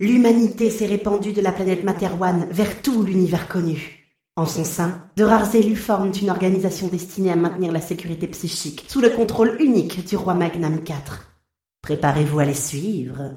L'humanité 0.00 0.70
s'est 0.70 0.86
répandue 0.86 1.32
de 1.32 1.40
la 1.40 1.52
planète 1.52 1.84
Materwan 1.84 2.48
vers 2.50 2.82
tout 2.82 3.04
l'univers 3.04 3.46
connu. 3.46 4.10
En 4.34 4.44
son 4.44 4.64
sein, 4.64 5.08
de 5.16 5.22
rares 5.22 5.54
élus 5.54 5.76
forment 5.76 6.10
une 6.20 6.30
organisation 6.30 6.88
destinée 6.88 7.30
à 7.30 7.36
maintenir 7.36 7.70
la 7.70 7.80
sécurité 7.80 8.26
psychique 8.26 8.86
sous 8.88 9.00
le 9.00 9.10
contrôle 9.10 9.56
unique 9.60 10.04
du 10.04 10.16
roi 10.16 10.34
Magnam 10.34 10.80
IV. 10.84 10.96
Préparez-vous 11.80 12.40
à 12.40 12.44
les 12.44 12.54
suivre. 12.54 13.36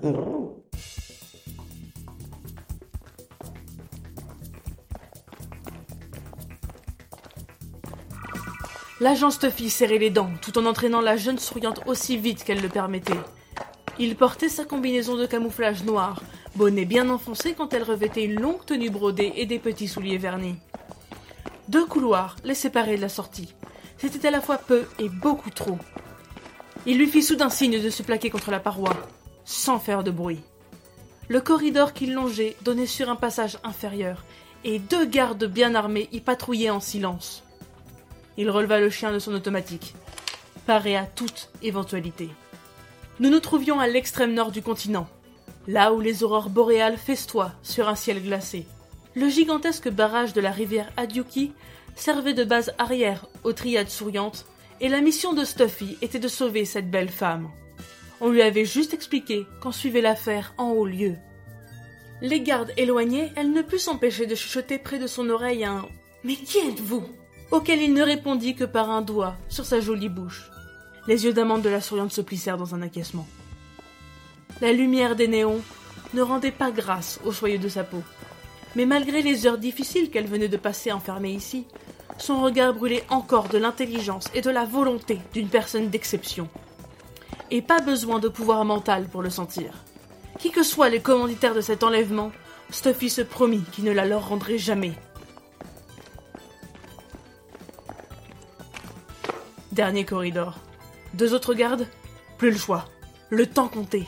L'agent 9.00 9.30
Stuffy 9.30 9.70
serrait 9.70 10.00
les 10.00 10.10
dents 10.10 10.32
tout 10.42 10.58
en 10.58 10.66
entraînant 10.66 11.02
la 11.02 11.18
jeune 11.18 11.38
souriante 11.38 11.82
aussi 11.86 12.18
vite 12.18 12.44
qu'elle 12.44 12.64
le 12.64 12.70
permettait. 12.70 13.14
Il 14.00 14.16
portait 14.16 14.50
sa 14.50 14.66
combinaison 14.66 15.16
de 15.16 15.28
camouflage 15.28 15.84
noir, 15.84 16.24
bonnet 16.58 16.86
bien 16.86 17.10
enfoncé 17.10 17.54
quand 17.54 17.74
elle 17.74 17.84
revêtait 17.84 18.24
une 18.24 18.42
longue 18.42 18.66
tenue 18.66 18.90
brodée 18.90 19.32
et 19.36 19.46
des 19.46 19.60
petits 19.60 19.88
souliers 19.88 20.18
vernis. 20.18 20.56
Deux 21.70 21.86
couloirs 21.86 22.36
les 22.44 22.56
séparaient 22.56 22.98
de 22.98 23.02
la 23.02 23.10
sortie. 23.10 23.54
C'était 24.00 24.28
à 24.28 24.32
la 24.32 24.42
fois 24.42 24.58
peu 24.58 24.86
et 24.98 25.08
beaucoup 25.08 25.52
trop. 25.52 25.78
Il 26.88 26.98
lui 26.98 27.08
fit 27.08 27.22
soudain 27.22 27.50
signe 27.50 27.82
de 27.82 27.90
se 27.92 28.02
plaquer 28.02 28.32
contre 28.32 28.50
la 28.50 28.60
paroi, 28.60 28.96
sans 29.46 29.78
faire 29.78 30.04
de 30.04 30.10
bruit. 30.10 30.42
Le 31.28 31.42
corridor 31.42 31.94
qu'il 31.94 32.14
longeait 32.14 32.56
donnait 32.64 32.88
sur 32.88 33.10
un 33.10 33.16
passage 33.16 33.60
inférieur, 33.64 34.24
et 34.64 34.80
deux 34.80 35.06
gardes 35.06 35.46
bien 35.46 35.76
armés 35.76 36.10
y 36.12 36.22
patrouillaient 36.22 36.72
en 36.72 36.80
silence. 36.80 37.44
Il 38.38 38.50
releva 38.50 38.80
le 38.80 38.90
chien 38.90 39.12
de 39.12 39.20
son 39.20 39.34
automatique, 39.34 39.94
paré 40.66 40.96
à 40.96 41.06
toute 41.06 41.50
éventualité. 41.62 42.30
Nous 43.20 43.30
nous 43.30 43.40
trouvions 43.40 43.80
à 43.80 43.88
l'extrême 43.88 44.34
nord 44.34 44.52
du 44.52 44.62
continent, 44.62 45.08
là 45.68 45.94
où 45.94 46.00
les 46.00 46.24
aurores 46.24 46.50
boréales 46.50 46.98
festoient 46.98 47.54
sur 47.62 47.90
un 47.90 47.96
ciel 47.96 48.24
glacé. 48.24 48.66
Le 49.16 49.30
gigantesque 49.30 49.90
barrage 49.90 50.34
de 50.34 50.42
la 50.42 50.52
rivière 50.52 50.92
Adyuki 50.96 51.54
servait 51.96 52.34
de 52.34 52.44
base 52.44 52.74
arrière 52.78 53.26
aux 53.44 53.54
triades 53.54 53.90
souriantes, 53.90 54.46
et 54.80 54.90
la 54.90 55.02
mission 55.02 55.34
de 55.34 55.44
Stuffy 55.44 55.98
était 56.02 56.20
de 56.20 56.28
sauver 56.28 56.64
cette 56.66 56.92
belle 56.92 57.10
femme. 57.10 57.50
On 58.22 58.30
lui 58.30 58.42
avait 58.42 58.66
juste 58.66 58.94
expliqué 58.94 59.46
qu'en 59.62 59.72
suivait 59.72 60.02
l'affaire 60.02 60.54
en 60.58 60.70
haut 60.70 60.86
lieu. 60.86 61.16
Les 62.22 62.42
gardes 62.42 62.74
éloignés, 62.78 63.32
elle 63.36 63.52
ne 63.52 63.62
put 63.62 63.80
s'empêcher 63.80 64.26
de 64.26 64.36
chuchoter 64.36 64.78
près 64.78 65.00
de 65.00 65.08
son 65.08 65.30
oreille 65.30 65.66
un 65.66 65.86
Mais 66.24 66.36
qui 66.36 66.60
êtes-vous? 66.60 67.04
auquel 67.52 67.82
il 67.82 67.94
ne 67.94 68.04
répondit 68.04 68.56
que 68.56 68.66
par 68.66 68.90
un 68.90 69.02
doigt 69.02 69.38
sur 69.48 69.66
sa 69.66 69.80
jolie 69.80 70.10
bouche. 70.10 70.52
Les 71.08 71.24
yeux 71.24 71.34
d'amande 71.34 71.62
de 71.62 71.70
la 71.70 71.80
souriante 71.82 72.12
se 72.12 72.22
plissèrent 72.22 72.58
dans 72.58 72.76
un 72.76 72.82
acquiescement. 72.82 73.28
La 74.60 74.72
lumière 74.72 75.16
des 75.16 75.28
néons 75.28 75.62
ne 76.14 76.22
rendait 76.22 76.52
pas 76.52 76.72
grâce 76.72 77.20
au 77.24 77.32
soyeux 77.32 77.60
de 77.60 77.70
sa 77.70 77.84
peau. 77.84 78.02
Mais 78.76 78.86
malgré 78.86 79.22
les 79.22 79.46
heures 79.46 79.58
difficiles 79.58 80.10
qu'elle 80.10 80.28
venait 80.28 80.48
de 80.48 80.58
passer 80.58 80.92
enfermée 80.92 81.32
ici, 81.32 81.68
son 82.18 82.42
regard 82.42 82.74
brûlait 82.74 83.04
encore 83.10 83.50
de 83.50 83.60
l'intelligence 83.60 84.26
et 84.34 84.42
de 84.42 84.50
la 84.50 84.66
volonté 84.66 85.20
d'une 85.34 85.50
personne 85.50 85.90
d'exception. 85.90 86.50
Et 87.52 87.62
pas 87.62 87.82
besoin 87.82 88.20
de 88.20 88.30
pouvoir 88.30 88.66
mental 88.66 89.08
pour 89.08 89.22
le 89.22 89.30
sentir. 89.30 89.72
Qui 90.40 90.52
que 90.52 90.64
soient 90.64 90.90
les 90.90 91.02
commanditaires 91.02 91.56
de 91.56 91.62
cet 91.62 91.84
enlèvement, 91.84 92.32
Stuffy 92.72 93.10
se 93.10 93.22
promit 93.22 93.64
qu'il 93.72 93.86
ne 93.86 93.92
la 93.92 94.06
leur 94.06 94.28
rendrait 94.30 94.58
jamais. 94.58 94.94
Dernier 99.72 100.06
corridor. 100.06 100.58
Deux 101.14 101.34
autres 101.36 101.54
gardes 101.54 101.88
Plus 102.38 102.52
le 102.52 102.58
choix. 102.58 102.86
Le 103.30 103.46
temps 103.46 103.68
comptait. 103.68 104.06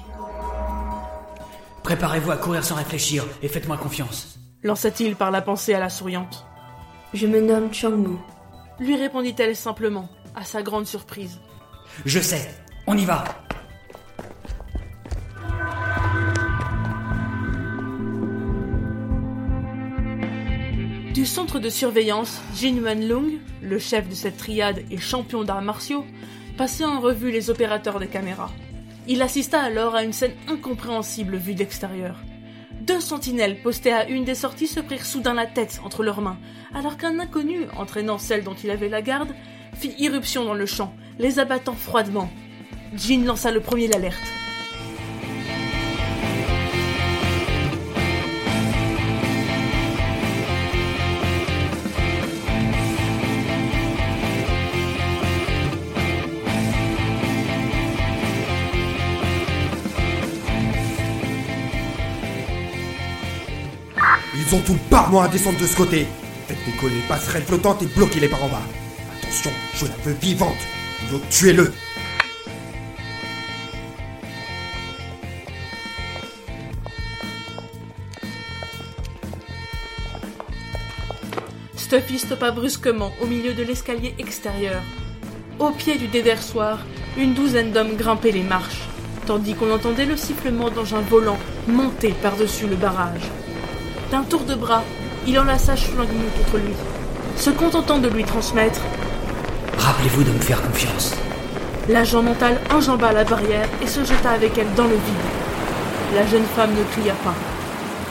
Préparez-vous 1.90 2.30
à 2.30 2.38
courir 2.38 2.64
sans 2.64 2.76
réfléchir 2.76 3.26
et 3.42 3.48
faites-moi 3.48 3.76
confiance. 3.76 4.38
Lança-t-il 4.62 5.16
par 5.16 5.32
la 5.32 5.42
pensée 5.42 5.74
à 5.74 5.80
la 5.80 5.90
souriante. 5.90 6.46
Je 7.16 7.26
me 7.26 7.42
nomme 7.42 7.74
Changmu. 7.74 8.16
Lui 8.80 8.96
répondit-elle 8.96 9.56
simplement, 9.56 10.08
à 10.36 10.44
sa 10.44 10.62
grande 10.62 10.86
surprise. 10.86 11.40
Je 12.06 12.20
sais. 12.20 12.48
On 12.86 12.96
y 12.96 13.06
va. 13.06 13.24
Du 21.16 21.26
centre 21.26 21.58
de 21.58 21.70
surveillance, 21.70 22.40
Jin 22.56 22.82
Lung, 23.08 23.40
le 23.64 23.80
chef 23.80 24.08
de 24.08 24.14
cette 24.14 24.38
triade 24.38 24.84
et 24.92 25.00
champion 25.00 25.44
d'arts 25.44 25.64
martiaux, 25.64 26.06
passait 26.56 26.86
en 26.86 27.00
revue 27.00 27.32
les 27.32 27.50
opérateurs 27.50 28.00
des 28.00 28.10
caméras. 28.10 28.52
Il 29.12 29.24
assista 29.24 29.60
alors 29.64 29.96
à 29.96 30.04
une 30.04 30.14
scène 30.14 30.36
incompréhensible 30.48 31.36
vue 31.36 31.56
d'extérieur. 31.56 32.20
Deux 32.82 33.00
sentinelles 33.00 33.60
postées 33.64 33.92
à 33.92 34.08
une 34.08 34.24
des 34.24 34.36
sorties 34.36 34.68
se 34.68 34.80
prirent 34.80 35.04
soudain 35.04 35.34
la 35.34 35.48
tête 35.48 35.82
entre 35.84 36.04
leurs 36.04 36.22
mains, 36.22 36.38
alors 36.76 36.96
qu'un 36.96 37.18
inconnu, 37.18 37.62
entraînant 37.76 38.20
celle 38.20 38.44
dont 38.44 38.54
il 38.54 38.70
avait 38.70 38.88
la 38.88 39.02
garde, 39.02 39.34
fit 39.74 39.96
irruption 39.98 40.46
dans 40.46 40.54
le 40.54 40.68
champ, 40.68 40.94
les 41.18 41.40
abattant 41.40 41.74
froidement. 41.74 42.30
Jin 42.96 43.26
lança 43.26 43.50
le 43.50 43.62
premier 43.62 43.88
l'alerte. 43.88 44.39
Ont 64.54 64.62
tout 64.62 64.74
le 64.74 64.90
parement 64.90 65.22
à 65.22 65.28
descendre 65.28 65.60
de 65.60 65.68
ce 65.68 65.76
côté. 65.76 66.08
Faites 66.48 66.58
décoller 66.66 66.96
les 66.96 67.08
passerelles 67.08 67.44
flottantes 67.44 67.84
et 67.84 67.86
bloquez-les 67.88 68.28
par 68.28 68.44
en 68.44 68.48
bas. 68.48 68.62
Attention, 69.22 69.52
je 69.76 69.86
la 69.86 69.94
veux 70.04 70.18
vivante. 70.20 70.58
Donc 71.12 71.22
tuez-le. 71.30 71.72
Stuffy 81.76 82.20
stoppa 82.20 82.52
brusquement 82.52 83.12
au 83.22 83.26
milieu 83.26 83.54
de 83.54 83.64
l'escalier 83.64 84.16
extérieur. 84.20 84.82
Au 85.60 85.72
pied 85.72 85.98
du 85.98 86.08
déversoir, 86.08 86.86
une 87.18 87.34
douzaine 87.34 87.72
d'hommes 87.72 87.96
grimpaient 87.96 88.32
les 88.32 88.44
marches, 88.44 88.88
tandis 89.26 89.56
qu'on 89.56 89.72
entendait 89.72 90.06
le 90.06 90.16
sifflement 90.16 90.70
d'engins 90.70 91.02
volants 91.02 91.40
monter 91.68 92.14
par-dessus 92.22 92.68
le 92.68 92.76
barrage. 92.76 93.28
D'un 94.12 94.24
tour 94.24 94.42
de 94.42 94.56
bras, 94.56 94.84
il 95.28 95.38
enlaça 95.38 95.76
Schwangmu 95.76 96.26
contre 96.36 96.58
lui, 96.58 96.74
se 97.36 97.52
contentant 97.52 98.00
de 98.00 98.08
lui 98.08 98.24
transmettre 98.24 98.82
Rappelez-vous 99.78 100.24
de 100.24 100.32
me 100.32 100.40
faire 100.40 100.62
confiance. 100.64 101.14
L'agent 101.88 102.24
mental 102.24 102.60
enjamba 102.74 103.14
la 103.14 103.24
barrière 103.24 103.68
et 103.84 103.88
se 103.88 104.04
jeta 104.04 104.32
avec 104.32 104.58
elle 104.58 104.74
dans 104.76 104.86
le 104.86 104.96
vide. 104.96 106.16
La 106.16 106.26
jeune 106.26 106.46
femme 106.56 106.72
ne 106.72 106.84
cria 106.92 107.14
pas, 107.24 107.36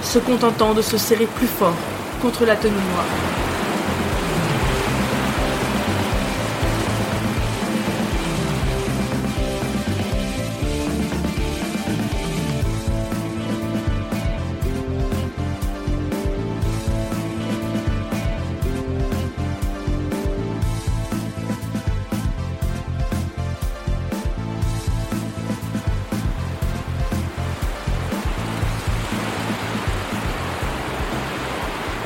se 0.03 0.21
contentant 0.21 0.73
de 0.73 0.83
se 0.83 0.97
serrer 0.97 1.27
plus 1.27 1.49
fort 1.49 1.75
contre 2.23 2.45
la 2.45 2.55
tenue 2.55 2.75
noire. 2.75 3.48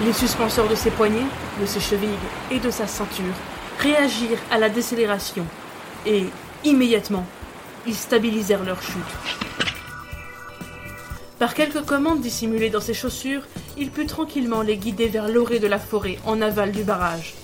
Les 0.04 0.12
suspenseurs 0.12 0.69
de 0.69 0.75
ses 0.75 0.90
poignets, 0.90 1.26
de 1.60 1.66
ses 1.66 1.78
chevilles 1.78 2.08
et 2.50 2.58
de 2.58 2.70
sa 2.70 2.88
ceinture 2.88 3.34
réagirent 3.78 4.40
à 4.50 4.58
la 4.58 4.69
décélération 4.69 5.46
et, 6.06 6.25
immédiatement, 6.64 7.25
ils 7.87 7.94
stabilisèrent 7.94 8.64
leur 8.64 8.82
chute. 8.82 8.96
Par 11.38 11.54
quelques 11.54 11.84
commandes 11.84 12.20
dissimulées 12.20 12.70
dans 12.70 12.81
ses 12.81 12.94
chaussures, 12.94 13.43
il 13.78 13.90
put 13.90 14.06
tranquillement 14.06 14.62
les 14.62 14.76
guider 14.76 15.06
vers 15.06 15.28
l'orée 15.28 15.60
de 15.60 15.69
la 15.69 15.78
forêt 15.78 16.19
en 16.26 16.40
aval 16.43 16.72
du 16.72 16.82
barrage. 16.82 17.34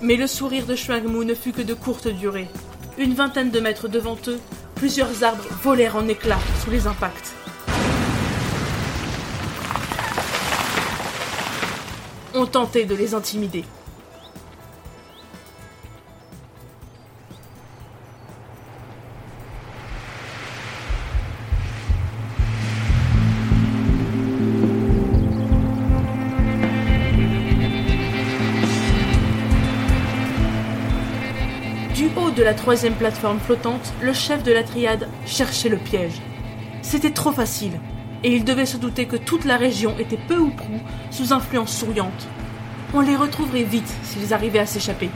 Mais 0.00 0.16
le 0.16 0.26
sourire 0.26 0.66
de 0.66 0.76
Schwangmu 0.76 1.26
ne 1.26 1.34
fut 1.34 1.52
que 1.52 1.62
de 1.62 1.74
courte 1.74 2.08
durée. 2.08 2.48
Une 2.96 3.14
vingtaine 3.14 3.50
de 3.50 3.60
mètres 3.60 3.88
devant 3.88 4.16
eux, 4.28 4.40
plusieurs 4.76 5.24
arbres 5.24 5.44
volèrent 5.62 5.96
en 5.96 6.08
éclats 6.08 6.40
sous 6.64 6.70
les 6.70 6.86
impacts. 6.86 7.34
ont 12.36 12.46
tenté 12.46 12.84
de 12.84 12.94
les 12.94 13.14
intimider. 13.14 13.64
Du 31.94 32.10
haut 32.16 32.30
de 32.30 32.42
la 32.42 32.52
troisième 32.52 32.94
plateforme 32.94 33.40
flottante, 33.40 33.94
le 34.02 34.12
chef 34.12 34.42
de 34.42 34.52
la 34.52 34.62
triade 34.62 35.08
cherchait 35.24 35.70
le 35.70 35.78
piège. 35.78 36.20
C'était 36.82 37.10
trop 37.10 37.32
facile 37.32 37.80
et 38.24 38.34
il 38.34 38.44
devait 38.44 38.66
se 38.66 38.76
douter 38.76 39.06
que 39.06 39.16
toute 39.16 39.44
la 39.44 39.56
région 39.56 39.94
était 39.98 40.18
peu 40.28 40.38
ou 40.38 40.50
prou 40.50 40.80
sous 41.10 41.32
influence 41.32 41.76
souriante. 41.76 42.28
On 42.94 43.00
les 43.00 43.16
retrouverait 43.16 43.64
vite 43.64 43.92
s'ils 44.04 44.32
arrivaient 44.32 44.60
à 44.60 44.66
s'échapper. 44.66 45.10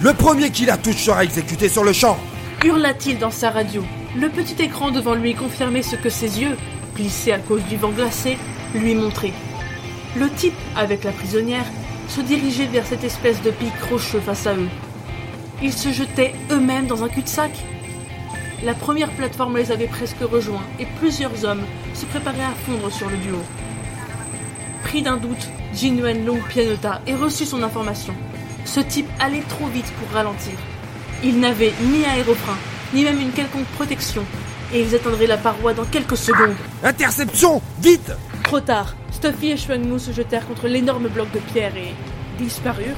Le 0.00 0.14
premier 0.14 0.50
qui 0.50 0.64
la 0.64 0.76
touche 0.76 1.04
sera 1.04 1.24
exécuté 1.24 1.68
sur 1.68 1.84
le 1.84 1.92
champ. 1.92 2.18
Hurla-t-il 2.64 3.18
dans 3.18 3.30
sa 3.30 3.50
radio. 3.50 3.84
Le 4.16 4.28
petit 4.28 4.62
écran 4.62 4.90
devant 4.90 5.14
lui 5.14 5.34
confirmait 5.34 5.82
ce 5.82 5.96
que 5.96 6.10
ses 6.10 6.40
yeux, 6.40 6.56
plissés 6.94 7.32
à 7.32 7.38
cause 7.38 7.62
du 7.64 7.76
vent 7.76 7.90
glacé, 7.90 8.38
lui 8.74 8.94
montraient. 8.94 9.32
Le 10.16 10.28
type, 10.30 10.58
avec 10.76 11.04
la 11.04 11.12
prisonnière, 11.12 11.66
se 12.08 12.20
dirigeait 12.20 12.66
vers 12.66 12.86
cette 12.86 13.04
espèce 13.04 13.40
de 13.42 13.50
pic 13.50 13.72
rocheux 13.88 14.20
face 14.20 14.46
à 14.46 14.54
eux. 14.54 14.68
Ils 15.62 15.72
se 15.72 15.92
jetaient 15.92 16.34
eux-mêmes 16.50 16.86
dans 16.86 17.04
un 17.04 17.08
cul-de-sac. 17.08 17.52
La 18.62 18.74
première 18.74 19.10
plateforme 19.12 19.56
les 19.56 19.72
avait 19.72 19.86
presque 19.86 20.20
rejoints 20.20 20.66
et 20.78 20.86
plusieurs 20.98 21.44
hommes 21.46 21.64
se 21.94 22.04
préparaient 22.04 22.42
à 22.42 22.54
fondre 22.66 22.92
sur 22.92 23.08
le 23.08 23.16
duo. 23.16 23.38
Pris 24.82 25.00
d'un 25.00 25.16
doute, 25.16 25.48
Jin 25.74 25.96
Long 26.26 26.40
pianota 26.46 27.00
et 27.06 27.14
reçut 27.14 27.46
son 27.46 27.62
information. 27.62 28.14
Ce 28.66 28.80
type 28.80 29.08
allait 29.18 29.44
trop 29.48 29.66
vite 29.68 29.90
pour 29.98 30.10
ralentir. 30.10 30.52
Il 31.24 31.40
n'avait 31.40 31.72
ni 31.82 32.04
aérofrein, 32.04 32.58
ni 32.92 33.04
même 33.04 33.20
une 33.20 33.32
quelconque 33.32 33.66
protection, 33.76 34.24
et 34.74 34.82
ils 34.82 34.94
atteindraient 34.94 35.26
la 35.26 35.38
paroi 35.38 35.72
dans 35.72 35.84
quelques 35.84 36.18
secondes. 36.18 36.56
Interception 36.82 37.62
Vite 37.80 38.12
Trop 38.42 38.60
tard, 38.60 38.94
Stuffy 39.10 39.52
et 39.52 39.56
Shuangmu 39.56 39.98
se 39.98 40.12
jetèrent 40.12 40.46
contre 40.46 40.68
l'énorme 40.68 41.08
bloc 41.08 41.30
de 41.32 41.38
pierre 41.38 41.76
et 41.76 41.94
disparurent. 42.38 42.96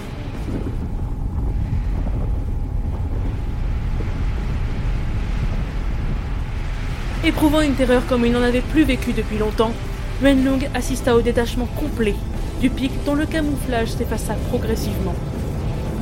Éprouvant 7.25 7.61
une 7.61 7.75
terreur 7.75 8.05
comme 8.09 8.27
il 8.27 8.33
n'en 8.33 8.43
avait 8.43 8.63
plus 8.63 8.83
vécu 8.83 9.13
depuis 9.13 9.39
longtemps, 9.39 9.73
Wenlong 10.23 10.69
assista 10.75 11.15
au 11.15 11.21
détachement 11.21 11.69
complet 11.79 12.17
du 12.61 12.69
pic 12.69 12.91
dont 13.07 13.15
le 13.15 13.27
camouflage 13.27 13.93
s'effaça 13.93 14.35
progressivement, 14.49 15.15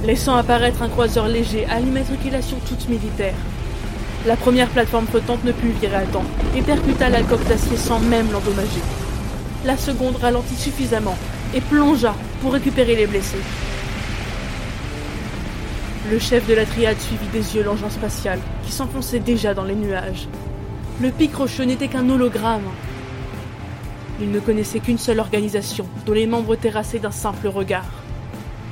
laissant 0.07 0.35
apparaître 0.37 0.81
un 0.81 0.89
croiseur 0.89 1.29
léger 1.29 1.67
à 1.67 1.79
l'immatriculation 1.79 2.57
toute 2.67 2.89
militaire. 2.89 3.35
La 4.27 4.37
première 4.37 4.69
plateforme 4.69 5.07
flottante 5.07 5.45
ne 5.45 5.53
put 5.53 5.73
virer 5.79 5.97
à 5.97 6.07
temps 6.07 6.25
et 6.57 6.63
percuta 6.63 7.11
la 7.11 7.23
coque 7.23 7.47
d'acier 7.47 7.77
sans 7.77 8.01
même 8.01 8.33
l'endommager. 8.33 8.83
La 9.67 9.77
seconde 9.77 10.17
ralentit 10.17 10.57
suffisamment 10.57 11.19
et 11.55 11.61
plongea 11.61 12.15
pour 12.41 12.55
récupérer 12.55 12.97
les 12.97 13.07
blessés. 13.07 13.37
Le 16.11 16.19
chef 16.19 16.47
de 16.47 16.55
la 16.55 16.65
triade 16.65 16.99
suivit 16.99 17.29
des 17.31 17.57
yeux 17.57 17.63
l'engin 17.63 17.91
spatial 17.91 18.39
qui 18.65 18.73
s'enfonçait 18.73 19.21
déjà 19.21 19.53
dans 19.53 19.65
les 19.65 19.75
nuages. 19.75 20.27
Le 21.01 21.11
pic 21.11 21.35
rocheux 21.35 21.65
n'était 21.65 21.89
qu'un 21.89 22.11
hologramme. 22.11 22.69
Il 24.21 24.31
ne 24.31 24.39
connaissait 24.39 24.81
qu'une 24.81 24.99
seule 24.99 25.19
organisation 25.19 25.87
dont 26.05 26.13
les 26.13 26.27
membres 26.27 26.57
terrassaient 26.57 26.99
d'un 26.99 27.11
simple 27.11 27.49
regard. 27.49 27.89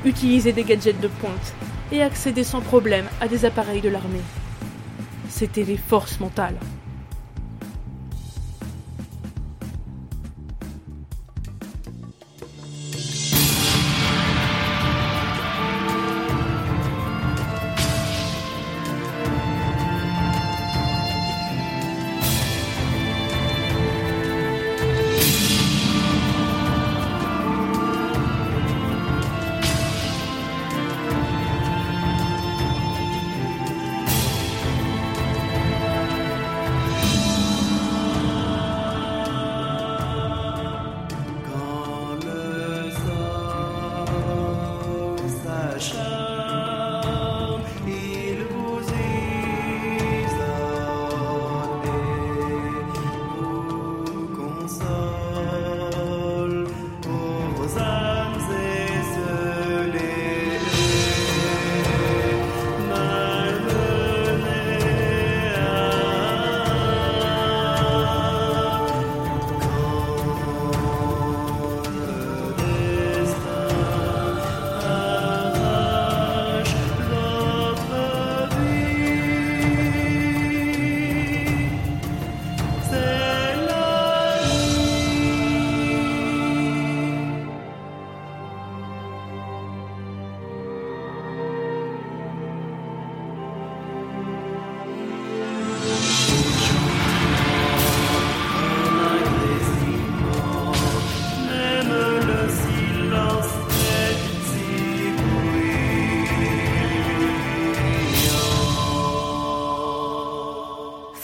Utiliser 0.05 0.53
des 0.53 0.65
gadgets 0.65 1.01
de 1.01 1.09
pointe 1.09 1.55
et 1.91 2.03
accéder 2.03 2.45
sans 2.45 2.61
problème 2.61 3.07
à 3.23 3.29
des 3.29 3.47
appareils 3.47 3.81
de 3.81 3.89
l'armée. 3.89 4.21
C'était 5.31 5.65
les 5.65 5.79
forces 5.79 6.21
mentales. 6.21 6.59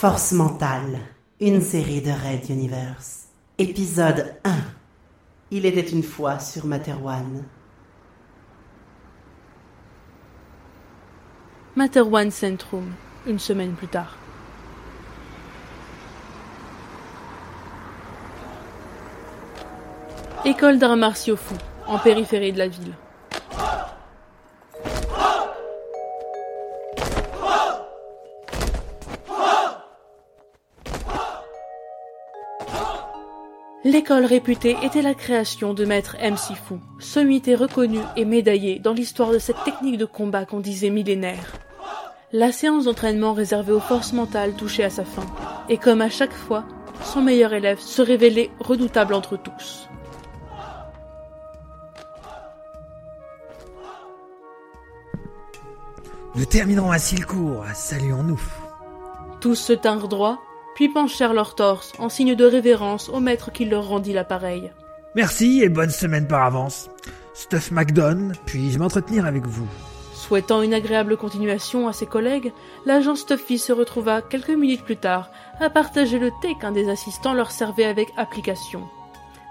Force 0.07 0.33
mentale, 0.33 0.99
une 1.41 1.63
série 1.63 2.03
de 2.03 2.11
Red 2.11 2.51
Universe. 2.51 3.29
Épisode 3.57 4.35
1. 4.45 4.53
Il 5.51 5.65
était 5.65 5.81
une 5.81 6.03
fois 6.03 6.39
sur 6.41 6.67
Materwan. 6.67 7.43
Materwan 11.75 12.31
Centrum, 12.31 12.93
une 13.27 13.39
semaine 13.39 13.73
plus 13.73 13.89
tard. 13.89 14.19
École 20.45 20.79
d'arts 20.79 20.99
martiaux 20.99 21.37
fous, 21.37 21.57
en 21.87 21.99
périphérie 21.99 22.53
de 22.53 22.59
la 22.59 22.69
ville. 22.69 22.93
L'école 33.85 34.25
réputée 34.25 34.79
était 34.83 35.03
la 35.03 35.13
création 35.13 35.75
de 35.75 35.85
maître 35.85 36.17
M. 36.19 36.39
Sifu, 36.39 36.77
sommité 36.99 37.55
reconnu 37.55 37.99
et 38.17 38.25
médaillé 38.25 38.79
dans 38.79 38.95
l'histoire 38.95 39.31
de 39.31 39.39
cette 39.39 39.63
technique 39.63 39.99
de 39.99 40.07
combat 40.07 40.47
qu'on 40.47 40.61
disait 40.61 40.89
millénaire. 40.89 41.53
La 42.33 42.51
séance 42.51 42.87
d'entraînement 42.87 43.35
réservée 43.35 43.73
aux 43.73 43.81
forces 43.81 44.15
mentales 44.15 44.55
touchait 44.55 44.85
à 44.85 44.91
sa 44.91 45.05
fin, 45.05 45.27
et 45.69 45.77
comme 45.77 46.01
à 46.01 46.09
chaque 46.09 46.33
fois, 46.33 46.65
son 47.03 47.21
meilleur 47.21 47.53
élève 47.53 47.79
se 47.79 48.01
révélait 48.01 48.51
redoutable 48.59 49.13
entre 49.13 49.37
tous. 49.37 49.87
Nous 56.37 56.47
terminerons 56.47 56.91
ainsi 56.91 57.17
le 57.17 57.27
cours. 57.27 57.65
Saluons-nous. 57.75 58.41
Tous 59.41 59.55
se 59.55 59.75
tinrent 59.75 60.09
droit, 60.09 60.41
puis 60.75 60.89
penchèrent 60.89 61.35
leur 61.35 61.55
torse 61.55 61.93
en 61.99 62.09
signe 62.09 62.35
de 62.35 62.45
révérence 62.45 63.09
au 63.09 63.21
maître 63.21 63.53
qui 63.53 63.65
leur 63.65 63.89
rendit 63.89 64.13
l'appareil. 64.13 64.73
Merci 65.15 65.63
et 65.63 65.69
bonne 65.69 65.91
semaine 65.91 66.27
par 66.27 66.45
avance. 66.45 66.91
Stuff 67.35 67.71
McDon, 67.71 68.33
puis-je 68.47 68.79
m'entretenir 68.79 69.27
avec 69.27 69.47
vous? 69.47 69.69
Souhaitant 70.13 70.63
une 70.63 70.73
agréable 70.73 71.17
continuation 71.17 71.87
à 71.87 71.93
ses 71.93 72.07
collègues, 72.07 72.53
l'agent 72.87 73.15
Stuffy 73.15 73.59
se 73.59 73.73
retrouva 73.73 74.23
quelques 74.23 74.51
minutes 74.51 74.85
plus 74.85 74.97
tard 74.97 75.31
à 75.61 75.69
partager 75.71 76.19
le 76.19 76.31
thé 76.41 76.55
qu'un 76.61 76.73
des 76.73 76.89
assistants 76.89 77.35
leur 77.35 77.51
servait 77.51 77.85
avec 77.85 78.09
application. 78.17 78.89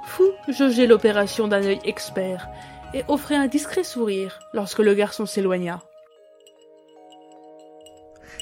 Fou 0.06 0.24
jaugeait 0.48 0.88
l'opération 0.88 1.48
d'un 1.48 1.64
œil 1.64 1.80
expert 1.86 2.48
et 2.94 3.04
offrait 3.08 3.36
un 3.36 3.48
discret 3.48 3.84
sourire 3.84 4.40
lorsque 4.54 4.80
le 4.80 4.94
garçon 4.94 5.26
s'éloigna. 5.26 5.82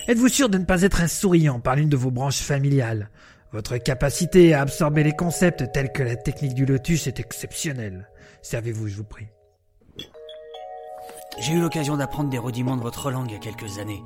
Êtes-vous 0.07 0.29
sûr 0.29 0.49
de 0.49 0.57
ne 0.57 0.65
pas 0.65 0.81
être 0.81 1.01
un 1.01 1.07
souriant 1.07 1.59
par 1.59 1.75
l'une 1.75 1.89
de 1.89 1.97
vos 1.97 2.11
branches 2.11 2.41
familiales? 2.41 3.09
Votre 3.51 3.77
capacité 3.77 4.53
à 4.53 4.61
absorber 4.61 5.03
les 5.03 5.11
concepts 5.11 5.71
tels 5.73 5.91
que 5.91 6.03
la 6.03 6.15
technique 6.15 6.55
du 6.55 6.65
lotus 6.65 7.07
est 7.07 7.19
exceptionnelle. 7.19 8.09
Servez-vous, 8.41 8.87
je 8.87 8.97
vous 8.97 9.03
prie. 9.03 9.27
J'ai 11.39 11.53
eu 11.53 11.61
l'occasion 11.61 11.97
d'apprendre 11.97 12.29
des 12.29 12.37
rudiments 12.37 12.77
de 12.77 12.81
votre 12.81 13.11
langue 13.11 13.29
il 13.29 13.33
y 13.33 13.37
a 13.37 13.39
quelques 13.39 13.77
années. 13.77 14.01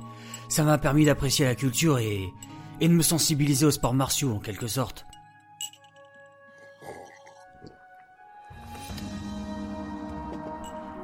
Ça 0.48 0.64
m'a 0.64 0.78
permis 0.78 1.04
d'apprécier 1.04 1.44
la 1.44 1.54
culture 1.54 1.98
et, 1.98 2.24
et 2.80 2.88
de 2.88 2.92
me 2.92 3.02
sensibiliser 3.02 3.66
aux 3.66 3.70
sports 3.70 3.94
martiaux 3.94 4.32
en 4.32 4.38
quelque 4.38 4.66
sorte. 4.66 5.06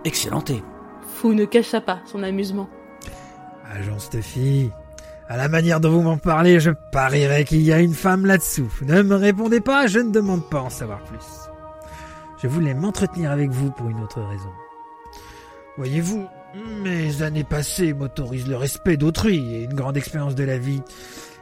Excellenté. 0.05 0.63
Fou 1.07 1.33
ne 1.33 1.45
cacha 1.45 1.81
pas 1.81 2.01
son 2.07 2.23
amusement. 2.23 2.69
Agent 3.73 4.01
Stuffy, 4.01 4.71
à 5.29 5.37
la 5.37 5.49
manière 5.49 5.81
dont 5.81 5.91
vous 5.91 6.03
m'en 6.03 6.19
parlez, 6.19 6.61
je 6.61 6.71
parierais 6.91 7.45
qu'il 7.45 7.63
y 7.63 7.73
a 7.73 7.81
une 7.81 7.95
femme 7.95 8.27
là-dessous. 8.27 8.71
Ne 8.83 9.03
me 9.03 9.15
répondez 9.15 9.61
pas, 9.61 9.87
je 9.87 9.99
ne 9.99 10.11
demande 10.11 10.49
pas 10.49 10.61
en 10.61 10.71
savoir 10.71 11.03
plus. 11.05 11.25
Je 12.43 12.49
voulais 12.49 12.75
m'entretenir 12.75 13.31
avec 13.31 13.51
vous 13.51 13.71
pour 13.71 13.89
une 13.89 14.01
autre 14.01 14.21
raison. 14.21 14.51
Voyez-vous, 15.77 16.27
mes 16.83 17.23
années 17.23 17.45
passées 17.45 17.95
m'autorisent 17.95 18.49
le 18.49 18.57
respect 18.57 18.97
d'autrui 18.97 19.55
et 19.55 19.65
une 19.65 19.75
grande 19.75 19.97
expérience 19.97 20.35
de 20.35 20.45
la 20.45 20.59
vie. 20.59 20.83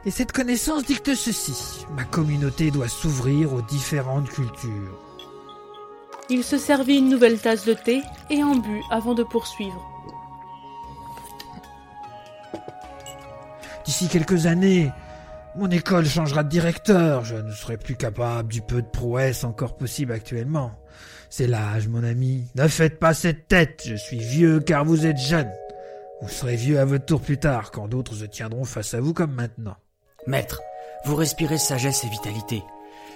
Et 0.05 0.11
cette 0.11 0.33
connaissance 0.33 0.85
dicte 0.85 1.15
ceci. 1.15 1.87
Ma 1.97 2.05
communauté 2.05 2.71
doit 2.71 2.89
s'ouvrir 2.89 3.53
aux 3.53 3.63
différentes 3.63 4.29
cultures. 4.29 4.99
Il 6.29 6.45
se 6.45 6.59
servit 6.59 6.99
une 6.99 7.09
nouvelle 7.09 7.41
tasse 7.41 7.65
de 7.65 7.75
thé 7.75 8.03
et 8.31 8.45
en 8.45 8.55
but 8.55 8.83
avant 8.91 9.15
de 9.15 9.25
poursuivre. 9.25 9.90
D'ici 14.01 14.11
quelques 14.11 14.47
années, 14.47 14.91
mon 15.57 15.71
école 15.71 16.07
changera 16.07 16.43
de 16.43 16.49
directeur. 16.49 17.23
Je 17.27 17.37
ne 17.37 17.53
serai 17.53 17.77
plus 17.77 17.97
capable 17.97 18.51
du 18.51 18.63
peu 18.63 18.81
de 18.81 18.87
prouesse 18.87 19.45
encore 19.45 19.77
possible 19.77 20.13
actuellement. 20.13 20.73
C'est 21.29 21.47
l'âge, 21.47 21.87
mon 21.87 22.03
ami. 22.03 22.47
Ne 22.55 22.67
faites 22.67 22.99
pas 22.99 23.13
cette 23.13 23.47
tête. 23.47 23.83
Je 23.85 23.97
suis 23.97 24.21
vieux 24.21 24.61
car 24.61 24.87
vous 24.87 25.05
êtes 25.05 25.19
jeune. 25.19 25.51
Vous 26.23 26.31
serez 26.31 26.57
vieux 26.57 26.81
à 26.81 26.87
votre 26.87 27.05
tour 27.05 27.21
plus 27.21 27.37
tard, 27.37 27.73
quand 27.73 27.89
d'autres 27.89 28.15
se 28.15 28.25
tiendront 28.25 28.65
face 28.65 28.95
à 28.95 29.03
vous 29.03 29.13
comme 29.13 29.35
maintenant. 29.35 29.77
Maître, 30.27 30.63
vous 31.05 31.15
respirez 31.15 31.59
sagesse 31.59 32.03
et 32.05 32.09
vitalité. 32.09 32.63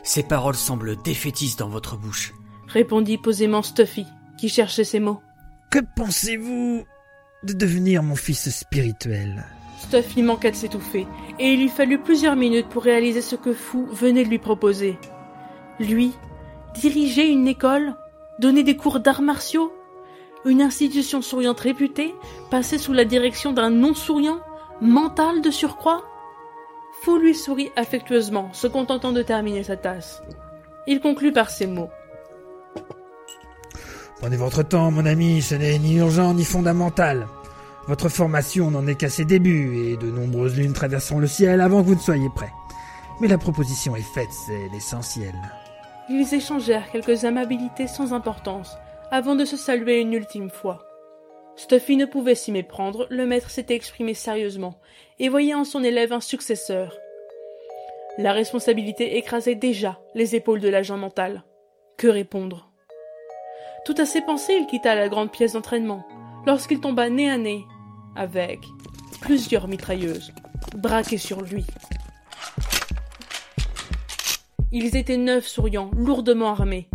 Ces 0.03 0.23
paroles 0.23 0.55
semblent 0.55 1.01
défaitistes 1.03 1.61
dans 1.61 1.71
votre 1.71 1.97
bouche. 1.97 2.35
Répondit 2.69 3.17
posément 3.17 3.63
Stuffy, 3.63 4.05
qui 4.37 4.51
cherchait 4.51 4.85
ses 4.85 5.01
mots. 5.01 5.23
Que 5.71 5.79
pensez-vous 5.97 6.85
de 7.43 7.55
devenir 7.55 8.03
mon 8.03 8.17
fils 8.17 8.51
spirituel? 8.51 9.47
Stuffy 9.79 10.23
manqua 10.23 10.51
de 10.51 10.57
s'étouffer, 10.57 11.07
et 11.39 11.53
il 11.53 11.61
lui 11.61 11.69
fallut 11.69 11.99
plusieurs 11.99 12.37
minutes 12.37 12.69
pour 12.69 12.83
réaliser 12.83 13.21
ce 13.21 13.37
que 13.37 13.53
Fou 13.53 13.87
venait 13.91 14.25
de 14.25 14.31
lui 14.31 14.39
proposer. 14.39 14.99
Lui, 15.81 16.13
diriger 16.75 17.29
une 17.29 17.49
école, 17.49 17.95
donner 18.39 18.63
des 18.63 18.77
cours 18.77 19.01
d'arts 19.01 19.23
martiaux, 19.23 19.73
une 20.45 20.63
institution 20.63 21.23
souriante 21.23 21.61
réputée, 21.61 22.15
passer 22.51 22.79
sous 22.79 22.93
la 22.93 23.05
direction 23.05 23.53
d'un 23.53 23.71
non-souriant, 23.71 24.41
mental 24.81 25.41
de 25.41 25.51
surcroît 25.51 26.05
Fou 27.03 27.19
lui 27.19 27.35
sourit 27.35 27.71
affectueusement, 27.77 28.53
se 28.53 28.67
contentant 28.67 29.13
de 29.13 29.23
terminer 29.23 29.63
sa 29.63 29.77
tasse. 29.77 30.23
Il 30.87 31.01
conclut 31.01 31.33
par 31.33 31.51
ces 31.51 31.67
mots. 31.67 31.91
Prenez 34.21 34.37
votre 34.37 34.63
temps, 34.63 34.91
mon 34.91 35.05
ami, 35.05 35.43
ce 35.43 35.55
n'est 35.55 35.79
ni 35.79 35.97
urgent 35.97 36.33
ni 36.33 36.45
fondamental. 36.45 37.27
Votre 37.87 38.09
formation 38.09 38.71
n'en 38.71 38.87
est 38.87 38.95
qu'à 38.95 39.11
ses 39.11 39.27
débuts, 39.27 39.93
et 39.93 39.97
de 39.97 40.11
nombreuses 40.11 40.57
lunes 40.57 40.73
traverseront 40.73 41.19
le 41.19 41.27
ciel 41.27 41.61
avant 41.61 41.83
que 41.83 41.89
vous 41.89 41.95
ne 41.95 42.01
soyez 42.01 42.31
prêt. 42.35 42.53
Mais 43.21 43.29
la 43.29 43.37
proposition 43.37 43.95
est 43.95 44.01
faite, 44.01 44.33
c'est 44.33 44.69
l'essentiel. 44.73 45.35
Ils 46.09 46.35
échangèrent 46.35 46.91
quelques 46.91 47.25
amabilités 47.25 47.87
sans 47.87 48.15
importance, 48.15 48.77
avant 49.11 49.35
de 49.35 49.45
se 49.45 49.57
saluer 49.57 50.01
une 50.01 50.15
ultime 50.15 50.51
fois. 50.51 50.83
Stuffy 51.57 51.97
ne 51.97 52.07
pouvait 52.07 52.35
s'y 52.35 52.53
méprendre, 52.53 53.07
le 53.11 53.27
maître 53.27 53.51
s'était 53.51 53.77
exprimé 53.77 54.15
sérieusement, 54.15 54.81
et 55.19 55.29
voyait 55.29 55.55
en 55.55 55.65
son 55.65 55.85
élève 55.85 56.13
un 56.13 56.21
successeur. 56.21 56.97
La 58.17 58.33
responsabilité 58.33 59.19
écrasait 59.19 59.55
déjà 59.55 60.01
les 60.15 60.35
épaules 60.35 60.61
de 60.61 60.69
l'agent 60.69 60.97
mental. 60.97 61.45
Que 61.99 62.09
répondre? 62.09 62.71
Tout 63.85 63.95
à 63.99 64.07
ses 64.07 64.23
pensées, 64.23 64.57
il 64.59 64.67
quitta 64.67 64.95
la 64.95 65.09
grande 65.09 65.31
pièce 65.31 65.53
d'entraînement, 65.53 66.07
lorsqu'il 66.47 66.81
tomba 66.81 67.11
nez 67.11 67.31
à 67.31 67.37
nez 67.37 67.65
avec 68.17 68.61
plusieurs 69.21 69.69
mitrailleuses 69.69 70.33
braquées 70.77 71.19
sur 71.19 71.43
lui. 71.43 71.65
Ils 74.73 74.97
étaient 74.97 75.17
neuf 75.17 75.47
souriants, 75.47 75.91
lourdement 75.97 76.51
armés. 76.51 76.89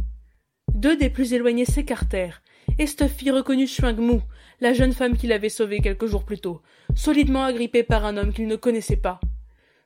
Deux 0.74 0.98
des 0.98 1.10
plus 1.10 1.34
éloignés 1.34 1.66
s'écartèrent, 1.66 2.42
et 2.78 2.88
Stuffy 2.88 3.32
reconnut 3.32 3.68
Shuangmu, 3.68 4.22
la 4.60 4.74
jeune 4.74 4.94
femme 4.94 5.18
qu'il 5.18 5.32
avait 5.32 5.50
sauvée 5.50 5.80
quelques 5.80 6.06
jours 6.06 6.26
plus 6.26 6.40
tôt, 6.40 6.62
solidement 6.96 7.44
agrippée 7.44 7.84
par 7.84 8.06
un 8.06 8.18
homme 8.18 8.34
qu'il 8.34 8.48
ne 8.48 8.56
connaissait 8.56 8.98
pas. 8.98 9.20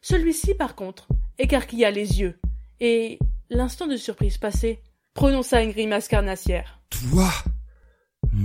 Celui-ci, 0.01 0.55
par 0.55 0.75
contre, 0.75 1.07
écarquilla 1.37 1.91
les 1.91 2.19
yeux, 2.19 2.39
et, 2.79 3.19
l'instant 3.49 3.87
de 3.87 3.95
surprise 3.95 4.37
passé, 4.37 4.81
prononça 5.13 5.61
une 5.61 5.71
grimace 5.71 6.07
carnassière. 6.07 6.79
Toi 6.89 7.31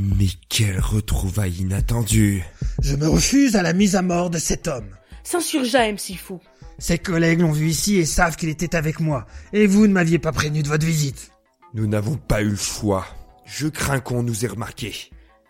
Mais 0.00 0.28
quelle 0.49 0.78
retrouvaille 0.78 1.57
inattendue 1.61 2.45
Je 2.81 2.95
me 2.95 3.09
refuse 3.09 3.57
à 3.57 3.62
la 3.62 3.73
mise 3.73 3.97
à 3.97 4.02
mort 4.02 4.31
de 4.31 4.38
cet 4.38 4.69
homme. 4.69 4.90
S'insurgea 5.25 5.90
MC 5.90 6.17
Fou. 6.17 6.38
Ses 6.78 6.99
collègues 6.99 7.40
l'ont 7.40 7.50
vu 7.50 7.69
ici 7.69 7.97
et 7.97 8.05
savent 8.05 8.37
qu'il 8.37 8.49
était 8.49 8.76
avec 8.76 9.00
moi. 9.00 9.26
Et 9.52 9.67
vous 9.67 9.88
ne 9.88 9.93
m'aviez 9.93 10.21
pas 10.21 10.31
prévenu 10.31 10.62
de 10.62 10.69
votre 10.69 10.87
visite. 10.87 11.33
Nous 11.75 11.88
n'avons 11.88 12.14
pas 12.14 12.43
eu 12.43 12.50
le 12.50 12.57
choix. 12.57 13.07
Je 13.45 13.67
crains 13.67 13.99
qu'on 13.99 14.23
nous 14.23 14.45
ait 14.45 14.49
remarqué. 14.49 14.95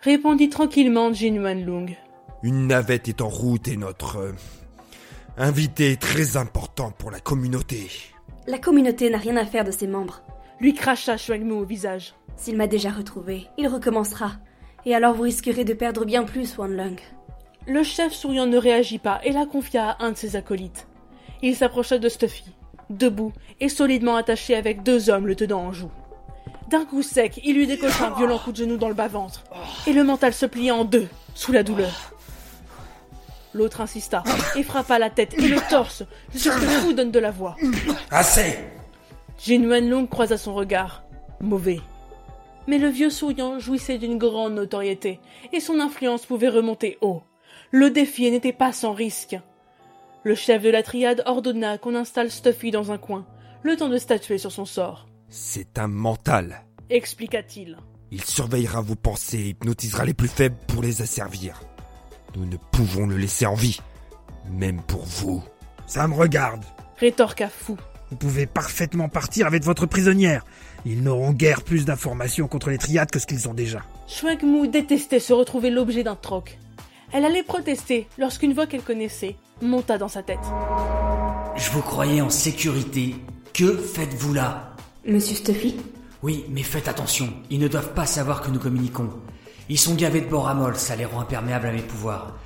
Répondit 0.01 0.49
tranquillement 0.49 1.13
Jin 1.13 1.43
Wanlung. 1.43 1.95
Une 2.43 2.69
navette 2.69 3.09
est 3.09 3.21
en 3.21 3.29
route 3.29 3.69
et 3.69 3.77
notre 3.77 4.17
euh, 4.17 4.33
invité 5.37 5.93
est 5.93 6.01
très 6.01 6.39
important 6.39 6.91
pour 6.91 7.11
la 7.11 7.21
communauté. 7.21 7.91
La 8.47 8.59
communauté 8.59 9.11
n'a 9.11 9.19
rien 9.19 9.37
à 9.37 9.45
faire 9.45 9.65
de 9.65 9.73
ses 9.73 9.89
membres. 9.89 10.23
Lui 10.59 10.73
cracha 10.73 11.19
Shuangmu 11.19 11.53
au 11.53 11.65
visage. 11.65 12.15
S'il 12.39 12.57
m'a 12.57 12.69
déjà 12.69 12.91
retrouvé, 12.91 13.49
il 13.59 13.67
recommencera. 13.67 14.33
Et 14.87 14.95
alors 14.95 15.13
vous 15.13 15.25
risquerez 15.25 15.65
de 15.65 15.75
perdre 15.75 16.05
bien 16.05 16.23
plus, 16.23 16.57
Wanlung. 16.57 16.99
Le 17.67 17.83
chef 17.83 18.13
souriant 18.15 18.47
ne 18.47 18.57
réagit 18.57 18.99
pas 18.99 19.21
et 19.25 19.33
la 19.33 19.45
confia 19.45 19.91
à 19.91 20.05
un 20.05 20.13
de 20.13 20.17
ses 20.17 20.37
acolytes. 20.37 20.87
Il 21.43 21.57
s'approcha 21.57 21.99
de 21.99 22.09
Stuffy, 22.09 22.45
debout 22.91 23.33
et 23.61 23.69
solidement 23.69 24.17
attaché 24.17 24.55
avec 24.55 24.83
deux 24.83 25.11
hommes 25.11 25.27
le 25.27 25.35
tenant 25.35 25.61
en 25.61 25.73
joue. 25.73 25.91
D'un 26.71 26.85
coup 26.85 27.03
sec, 27.03 27.41
il 27.45 27.57
lui 27.57 27.67
décocha 27.67 28.07
un 28.07 28.17
violent 28.17 28.39
coup 28.39 28.53
de 28.53 28.57
genou 28.57 28.77
dans 28.77 28.89
le 28.89 28.95
bas-ventre, 28.95 29.45
et 29.87 29.93
le 29.93 30.05
mental 30.05 30.33
se 30.33 30.47
plia 30.47 30.75
en 30.75 30.85
deux, 30.85 31.09
sous 31.35 31.53
la 31.53 31.63
douleur. 31.63 32.15
L'autre 33.53 33.81
insista 33.81 34.23
et 34.55 34.63
frappa 34.63 34.99
la 34.99 35.11
tête 35.11 35.35
et 35.35 35.49
le 35.49 35.59
torse, 35.69 36.05
jusqu'à 36.33 36.53
ce 36.53 36.61
que 36.61 36.67
Fou 36.67 36.93
donne 36.93 37.11
de 37.11 37.19
la 37.19 37.31
voix. 37.31 37.57
Assez 38.11 38.59
Jin 39.45 39.65
Wenlong 39.65 40.07
croisa 40.09 40.37
son 40.37 40.55
regard. 40.55 41.05
Mauvais. 41.41 41.81
Mais 42.69 42.79
le 42.79 42.89
vieux 42.89 43.11
souriant 43.11 43.59
jouissait 43.59 43.99
d'une 43.99 44.19
grande 44.19 44.55
notoriété, 44.55 45.19
et 45.53 45.59
son 45.59 45.81
influence 45.81 46.27
pouvait 46.27 46.51
remonter 46.51 46.99
haut. 47.01 47.23
Le 47.73 47.91
défi 47.91 48.31
n'était 48.31 48.53
pas 48.53 48.73
sans 48.73 48.93
risque. 48.93 49.37
Le 50.23 50.35
chef 50.35 50.63
de 50.63 50.69
la 50.71 50.83
triade 50.83 51.23
ordonna 51.27 51.79
qu'on 51.79 51.95
installe 51.95 52.31
Stuffy 52.31 52.71
dans 52.71 52.93
un 52.93 52.99
coin, 52.99 53.27
le 53.63 53.77
temps 53.77 53.89
de 53.89 53.99
statuer 53.99 54.39
sur 54.39 54.53
son 54.53 54.67
sort, 54.67 55.09
C'est 55.31 55.79
un 55.79 55.89
mental. 55.89 56.65
expliqua-t-il. 56.91 57.79
Il 58.11 58.23
surveillera 58.25 58.81
vos 58.81 58.95
pensées 58.95 59.39
et 59.39 59.49
hypnotisera 59.49 60.05
les 60.05 60.15
plus 60.15 60.29
faibles 60.29 60.57
pour 60.69 60.83
les 60.83 61.03
asservir. 61.03 61.61
Nous 62.37 62.47
ne 62.47 62.57
pouvons 62.73 63.07
le 63.07 63.17
laisser 63.17 63.45
en 63.47 63.55
vie. 63.55 63.81
Même 64.51 64.81
pour 64.83 65.05
vous. 65.05 65.43
Ça 65.87 66.07
me 66.09 66.15
regarde. 66.15 66.65
Rétorqua 66.99 67.49
Fou. 67.49 67.77
Vous 68.11 68.17
pouvez 68.17 68.47
parfaitement 68.47 69.09
partir 69.09 69.47
avec 69.47 69.65
votre 69.65 69.87
prisonnière. 69.87 70.45
Ils 70.87 71.03
n'auront 71.03 71.33
guère 71.33 71.63
plus 71.63 71.85
d'informations 71.85 72.49
contre 72.49 72.71
les 72.71 72.79
triades 72.79 73.11
que 73.11 73.19
ce 73.19 73.27
qu'ils 73.27 73.49
ont 73.49 73.55
déjà. 73.55 73.83
Shuangmu 74.07 74.69
détestait 74.69 75.21
se 75.21 75.33
retrouver 75.33 75.71
l'objet 75.71 76.05
d'un 76.05 76.17
troc. 76.17 76.59
Elle 77.13 77.25
allait 77.25 77.43
protester 77.43 78.09
lorsqu'une 78.19 78.55
voix 78.55 78.67
qu'elle 78.67 78.83
connaissait 78.83 79.37
monta 79.61 79.99
dans 79.99 80.09
sa 80.09 80.23
tête. 80.23 80.39
Je 81.57 81.71
vous 81.71 81.83
croyais 81.83 82.21
en 82.21 82.31
sécurité. 82.31 83.17
Que 83.53 83.77
faites-vous 83.77 84.35
là? 84.35 84.77
Monsieur 85.07 85.37
Stuffy? 85.37 85.77
Oui, 86.23 86.45
mais 86.49 86.63
faites 86.63 86.89
attention. 86.89 87.29
Ils 87.51 87.59
ne 87.59 87.69
doivent 87.69 87.95
pas 87.95 88.07
savoir 88.07 88.41
que 88.41 88.51
nous 88.51 88.59
communiquons. 88.59 89.11
Ils 89.69 89.79
sont 89.79 89.95
gavés 89.95 90.21
de 90.21 90.29
boramol, 90.29 90.77
ça 90.77 90.97
les 90.97 91.05
rend 91.05 91.21
imperméables 91.21 91.67
à 91.67 91.73
mes 91.73 91.83
pouvoirs. 91.83 92.37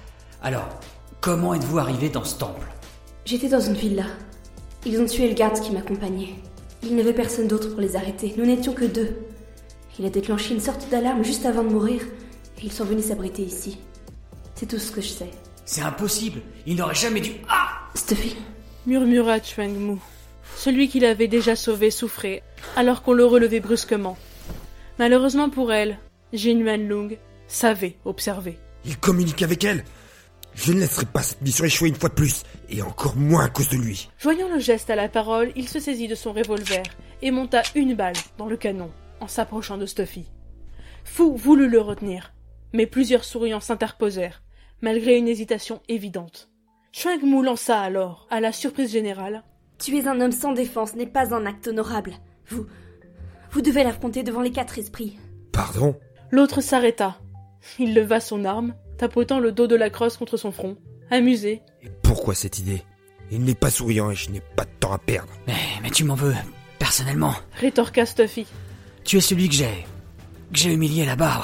Alors, 0.43 0.69
comment 1.21 1.55
êtes-vous 1.55 1.79
arrivé 1.79 2.09
dans 2.09 2.25
ce 2.25 2.39
temple? 2.39 2.67
J'étais 3.25 3.49
dans 3.49 3.61
une 3.61 3.75
villa. 3.75 4.07
Ils 4.85 5.01
ont 5.01 5.07
tué 5.07 5.29
le 5.29 5.35
garde 5.35 5.61
qui 5.61 5.71
m'accompagnait. 5.71 6.35
Il 6.83 6.97
n'y 6.97 7.01
avait 7.01 7.13
personne 7.13 7.47
d'autre 7.47 7.71
pour 7.71 7.81
les 7.81 7.95
arrêter. 7.95 8.35
Nous 8.37 8.45
n'étions 8.45 8.73
que 8.73 8.85
deux. 8.85 9.17
Il 9.99 10.07
a 10.07 10.11
déclenché 10.11 10.55
une 10.55 10.61
sorte 10.61 10.89
d'alarme 10.91 11.25
juste 11.25 11.47
avant 11.47 11.63
de 11.63 11.69
mourir, 11.69 12.03
et 12.59 12.65
ils 12.65 12.73
sont 12.73 12.85
venus 12.85 13.05
s'abriter 13.05 13.43
ici. 13.43 13.79
C'est 14.57 14.67
tout 14.67 14.79
ce 14.79 14.91
que 14.91 15.01
je 15.01 15.09
sais. 15.09 15.31
C'est 15.65 15.83
impossible. 15.83 16.41
Il 16.67 16.77
n'aurait 16.77 16.97
jamais 16.97 17.21
dû. 17.21 17.33
Ah 17.49 17.69
Stuffy, 17.95 18.35
murmura 18.87 19.39
Chuang 19.39 19.71
Mu. 19.71 19.99
Celui 20.57 20.89
qu'il 20.89 21.05
avait 21.05 21.29
déjà 21.29 21.55
sauvé 21.55 21.91
souffrait, 21.91 22.43
alors 22.75 23.03
qu'on 23.03 23.13
le 23.13 23.25
relevait 23.25 23.61
brusquement. 23.61 24.17
Malheureusement 24.99 25.51
pour 25.51 25.73
elle, 25.73 25.99
Jin 26.33 26.63
Wenlong 26.65 27.19
savait 27.47 27.97
observer. 28.05 28.59
Il 28.85 28.97
communique 28.99 29.43
avec 29.43 29.63
elle 29.63 29.85
Je 30.55 30.73
ne 30.73 30.81
laisserai 30.81 31.07
pas 31.07 31.23
cette 31.23 31.43
mission 31.43 31.65
échouer 31.65 31.89
une 31.89 31.95
fois 31.95 32.09
de 32.09 32.15
plus, 32.15 32.43
et 32.69 32.83
encore 32.83 33.17
moins 33.17 33.45
à 33.45 33.49
cause 33.49 33.69
de 33.69 33.77
lui. 33.77 34.09
Joignant 34.19 34.49
le 34.49 34.59
geste 34.59 34.91
à 34.91 34.97
la 34.97 35.09
parole, 35.09 35.53
il 35.57 35.69
se 35.69 35.81
saisit 35.81 36.09
de 36.09 36.15
son 36.15 36.33
revolver 36.33 36.83
et 37.23 37.31
monta 37.31 37.63
une 37.75 37.95
balle 37.95 38.17
dans 38.39 38.47
le 38.47 38.57
canon 38.57 38.91
en 39.21 39.29
s'approchant 39.29 39.79
de 39.79 39.87
Stuffy. 39.87 40.27
Fu 41.05 41.37
voulut 41.37 41.69
le 41.69 41.81
retenir, 41.81 42.33
mais 42.73 42.87
plusieurs 42.87 43.25
souriants 43.25 43.61
s'interposèrent, 43.61 44.43
malgré 44.81 45.17
une 45.17 45.29
hésitation 45.29 45.81
évidente. 45.89 46.51
Chuang 46.93 47.23
Mu 47.23 47.43
lança 47.43 47.81
alors, 47.81 48.27
à 48.31 48.41
la 48.41 48.53
surprise 48.53 48.93
générale, 48.93 49.43
tuer 49.79 50.07
un 50.07 50.21
homme 50.21 50.33
sans 50.33 50.53
défense 50.53 50.95
n'est 50.95 51.07
pas 51.07 51.35
un 51.35 51.47
acte 51.47 51.69
honorable. 51.69 52.15
Vous. 52.49 52.67
Vous 53.51 53.63
devez 53.63 53.85
l'affronter 53.85 54.23
devant 54.23 54.43
les 54.43 54.51
quatre 54.51 54.79
esprits. 54.79 55.19
Pardon? 55.53 55.99
L'autre 56.31 56.61
s'arrêta. 56.61 57.19
Il 57.79 57.95
leva 57.95 58.21
son 58.21 58.45
arme, 58.45 58.75
tapotant 59.03 59.41
le 59.41 59.51
dos 59.51 59.67
de 59.67 59.75
la 59.75 59.91
crosse 59.91 60.17
contre 60.17 60.37
son 60.37 60.53
front. 60.53 60.77
Amusé, 61.11 61.61
Et 61.83 61.91
pourquoi 62.05 62.37
cette 62.37 62.61
idée? 62.61 62.85
Il 63.33 63.43
n'est 63.43 63.57
pas 63.57 63.69
souriant 63.69 64.13
et 64.13 64.15
je 64.15 64.31
n'ai 64.31 64.41
pas 64.55 64.65
de 64.65 64.71
temps 64.79 64.93
à 64.93 64.99
perdre. 64.99 65.33
Mais, 65.49 65.55
mais 65.83 65.91
tu 65.91 66.05
m'en 66.05 66.15
veux, 66.15 66.33
personnellement. 66.79 67.35
rétorqua 67.59 68.07
Stuffy. 68.07 68.47
Tu 69.03 69.17
es 69.17 69.21
celui 69.21 69.49
que 69.49 69.57
j'ai. 69.57 69.65
que 70.53 70.59
j'ai 70.61 70.73
humilié 70.73 71.05
là-bas. 71.05 71.43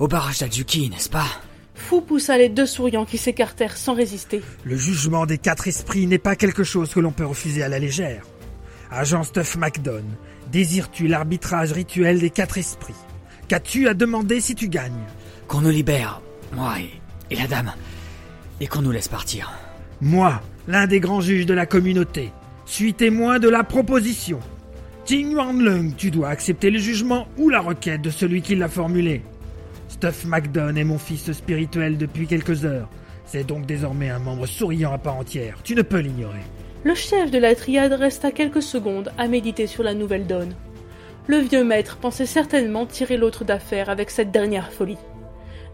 Au 0.00 0.06
barrage 0.06 0.40
d'Azuki, 0.40 0.90
n'est-ce 0.90 1.08
pas? 1.08 1.24
Fu 1.74 2.02
poussa 2.02 2.36
les 2.36 2.50
deux 2.50 2.66
souriants 2.66 3.06
qui 3.06 3.16
s'écartèrent 3.16 3.78
sans 3.78 3.94
résister. 3.94 4.42
Le 4.64 4.76
jugement 4.76 5.24
des 5.24 5.38
quatre 5.38 5.68
esprits 5.68 6.06
n'est 6.06 6.18
pas 6.18 6.36
quelque 6.36 6.62
chose 6.62 6.92
que 6.92 7.00
l'on 7.00 7.12
peut 7.12 7.24
refuser 7.24 7.62
à 7.62 7.70
la 7.70 7.78
légère. 7.78 8.26
Agent 8.90 9.22
Stuff 9.22 9.56
McDon, 9.56 10.04
désires-tu 10.50 11.06
l'arbitrage 11.08 11.72
rituel 11.72 12.20
des 12.20 12.28
quatre 12.28 12.58
esprits? 12.58 12.92
Qu'as-tu 13.48 13.88
à 13.88 13.94
demander 13.94 14.42
si 14.42 14.54
tu 14.54 14.68
gagnes? 14.68 15.06
Qu'on 15.48 15.62
nous 15.62 15.70
libère, 15.70 16.20
moi 16.52 16.74
et, 16.80 17.34
et 17.34 17.36
la 17.36 17.46
dame. 17.46 17.72
Et 18.60 18.66
qu'on 18.66 18.82
nous 18.82 18.92
laisse 18.92 19.08
partir. 19.08 19.52
Moi, 20.00 20.40
l'un 20.68 20.86
des 20.86 21.00
grands 21.00 21.20
juges 21.20 21.46
de 21.46 21.54
la 21.54 21.66
communauté, 21.66 22.30
suis 22.66 22.94
témoin 22.94 23.38
de 23.38 23.48
la 23.48 23.64
proposition. 23.64 24.40
Ting 25.04 25.34
Wanlung, 25.34 25.94
tu 25.96 26.10
dois 26.10 26.28
accepter 26.28 26.70
le 26.70 26.78
jugement 26.78 27.26
ou 27.36 27.48
la 27.48 27.60
requête 27.60 28.02
de 28.02 28.10
celui 28.10 28.40
qui 28.42 28.54
l'a 28.54 28.68
formulé. 28.68 29.22
Stuff 29.88 30.24
McDon 30.24 30.76
est 30.76 30.84
mon 30.84 30.98
fils 30.98 31.32
spirituel 31.32 31.98
depuis 31.98 32.26
quelques 32.26 32.64
heures. 32.64 32.88
C'est 33.26 33.46
donc 33.46 33.66
désormais 33.66 34.10
un 34.10 34.18
membre 34.18 34.46
souriant 34.46 34.92
à 34.92 34.98
part 34.98 35.16
entière. 35.16 35.58
Tu 35.64 35.74
ne 35.74 35.82
peux 35.82 35.98
l'ignorer. 35.98 36.42
Le 36.84 36.94
chef 36.94 37.30
de 37.30 37.38
la 37.38 37.54
triade 37.54 37.92
resta 37.92 38.30
quelques 38.30 38.62
secondes 38.62 39.12
à 39.18 39.28
méditer 39.28 39.66
sur 39.66 39.82
la 39.82 39.94
nouvelle 39.94 40.26
donne. 40.26 40.54
Le 41.26 41.38
vieux 41.38 41.64
maître 41.64 41.98
pensait 41.98 42.26
certainement 42.26 42.86
tirer 42.86 43.16
l'autre 43.16 43.44
d'affaire 43.44 43.90
avec 43.90 44.10
cette 44.10 44.32
dernière 44.32 44.72
folie. 44.72 44.98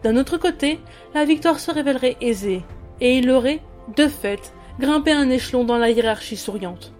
D'un 0.03 0.15
autre 0.15 0.37
côté, 0.37 0.79
la 1.13 1.25
victoire 1.25 1.59
se 1.59 1.71
révélerait 1.71 2.17
aisée, 2.21 2.63
et 3.01 3.17
il 3.17 3.29
aurait, 3.29 3.61
de 3.97 4.07
fait, 4.07 4.53
grimpé 4.79 5.11
un 5.11 5.29
échelon 5.29 5.65
dans 5.65 5.77
la 5.77 5.89
hiérarchie 5.89 6.37
souriante. 6.37 6.93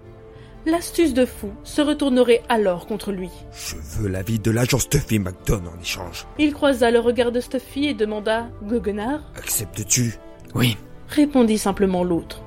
L'astuce 0.65 1.13
de 1.13 1.25
fou 1.25 1.51
se 1.63 1.81
retournerait 1.81 2.43
alors 2.49 2.85
contre 2.85 3.13
lui. 3.13 3.29
Je 3.53 3.75
veux 3.77 4.09
l'avis 4.09 4.39
de 4.39 4.51
l'agent 4.51 4.77
Stuffy 4.77 5.17
McDon 5.17 5.61
en 5.65 5.81
échange. 5.81 6.27
Il 6.37 6.53
croisa 6.53 6.91
le 6.91 6.99
regard 6.99 7.31
de 7.31 7.39
Stuffy 7.39 7.87
et 7.87 7.93
demanda 7.93 8.49
Goguenard? 8.63 9.21
Acceptes-tu? 9.37 10.15
Oui, 10.55 10.75
répondit 11.07 11.57
simplement 11.57 12.03
l'autre. 12.03 12.43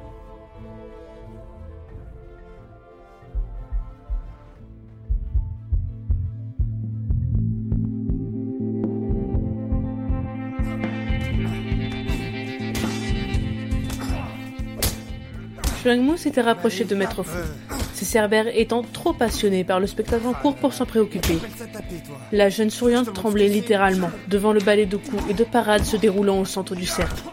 S'était 16.16 16.42
rapproché 16.42 16.84
de 16.84 16.94
Maître 16.94 17.24
Fu, 17.24 17.38
ses 17.94 18.04
cerbères 18.04 18.46
étant 18.56 18.82
trop 18.84 19.12
passionnés 19.12 19.64
par 19.64 19.80
le 19.80 19.88
spectacle 19.88 20.28
en 20.28 20.32
cours 20.32 20.54
pour 20.54 20.72
s'en 20.72 20.86
préoccuper. 20.86 21.38
La 22.30 22.50
jeune 22.50 22.70
souriante 22.70 23.12
tremblait 23.12 23.48
littéralement 23.48 24.10
devant 24.28 24.52
le 24.52 24.60
ballet 24.60 24.86
de 24.86 24.96
coups 24.96 25.24
et 25.28 25.34
de 25.34 25.42
parades 25.42 25.82
se 25.82 25.96
déroulant 25.96 26.38
au 26.38 26.44
centre 26.44 26.76
du 26.76 26.86
cercle. 26.86 27.24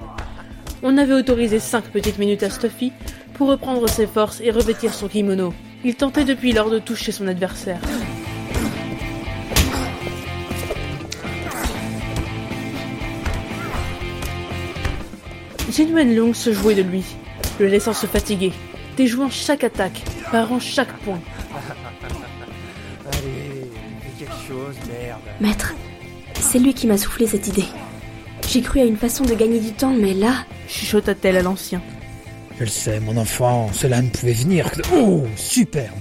On 0.81 0.97
avait 0.97 1.13
autorisé 1.13 1.59
cinq 1.59 1.83
petites 1.91 2.17
minutes 2.17 2.41
à 2.41 2.49
Stuffy 2.49 2.91
pour 3.35 3.49
reprendre 3.49 3.88
ses 3.88 4.07
forces 4.07 4.41
et 4.41 4.49
revêtir 4.49 4.95
son 4.95 5.07
kimono. 5.07 5.53
Il 5.83 5.93
tentait 5.93 6.25
depuis 6.25 6.51
lors 6.51 6.71
de 6.71 6.79
toucher 6.79 7.12
son 7.12 7.27
adversaire. 7.27 7.79
Jin 15.71 15.93
Wenlong 15.93 16.33
se 16.33 16.51
jouait 16.51 16.73
de 16.73 16.81
lui, 16.81 17.03
le 17.60 17.67
laissant 17.67 17.93
se 17.93 18.08
fatiguer, 18.08 18.52
déjouant 18.98 19.30
chaque 19.30 19.63
attaque, 19.63 20.02
parant 20.32 20.60
chaque 20.60 20.93
point. 21.00 21.19
Allez, 23.12 23.69
fais 24.02 24.26
quelque 24.26 24.48
chose, 24.48 24.76
merde. 24.88 25.19
Maître, 25.41 25.74
c'est 26.39 26.60
lui 26.60 26.74
qui 26.74 26.88
m'a 26.88 26.98
soufflé 26.98 27.28
cette 27.28 27.48
idée. 27.48 27.65
J'ai 28.48 28.62
cru 28.62 28.80
à 28.80 28.86
une 28.86 28.98
façon 28.98 29.24
de 29.24 29.34
gagner 29.34 29.60
du 29.60 29.74
temps, 29.74 29.93
mais 29.93 30.13
là, 30.13 30.45
Chuchota-t-elle 30.67 31.38
à 31.38 31.41
l'ancien. 31.41 31.82
Je 32.58 32.63
le 32.63 32.69
sais, 32.69 33.00
mon 33.00 33.15
enfant, 33.17 33.69
cela 33.74 34.02
ne 34.02 34.10
pouvait 34.10 34.34
venir 34.34 34.72
que... 34.72 34.82
Oh, 34.93 35.26
superbe 35.36 35.95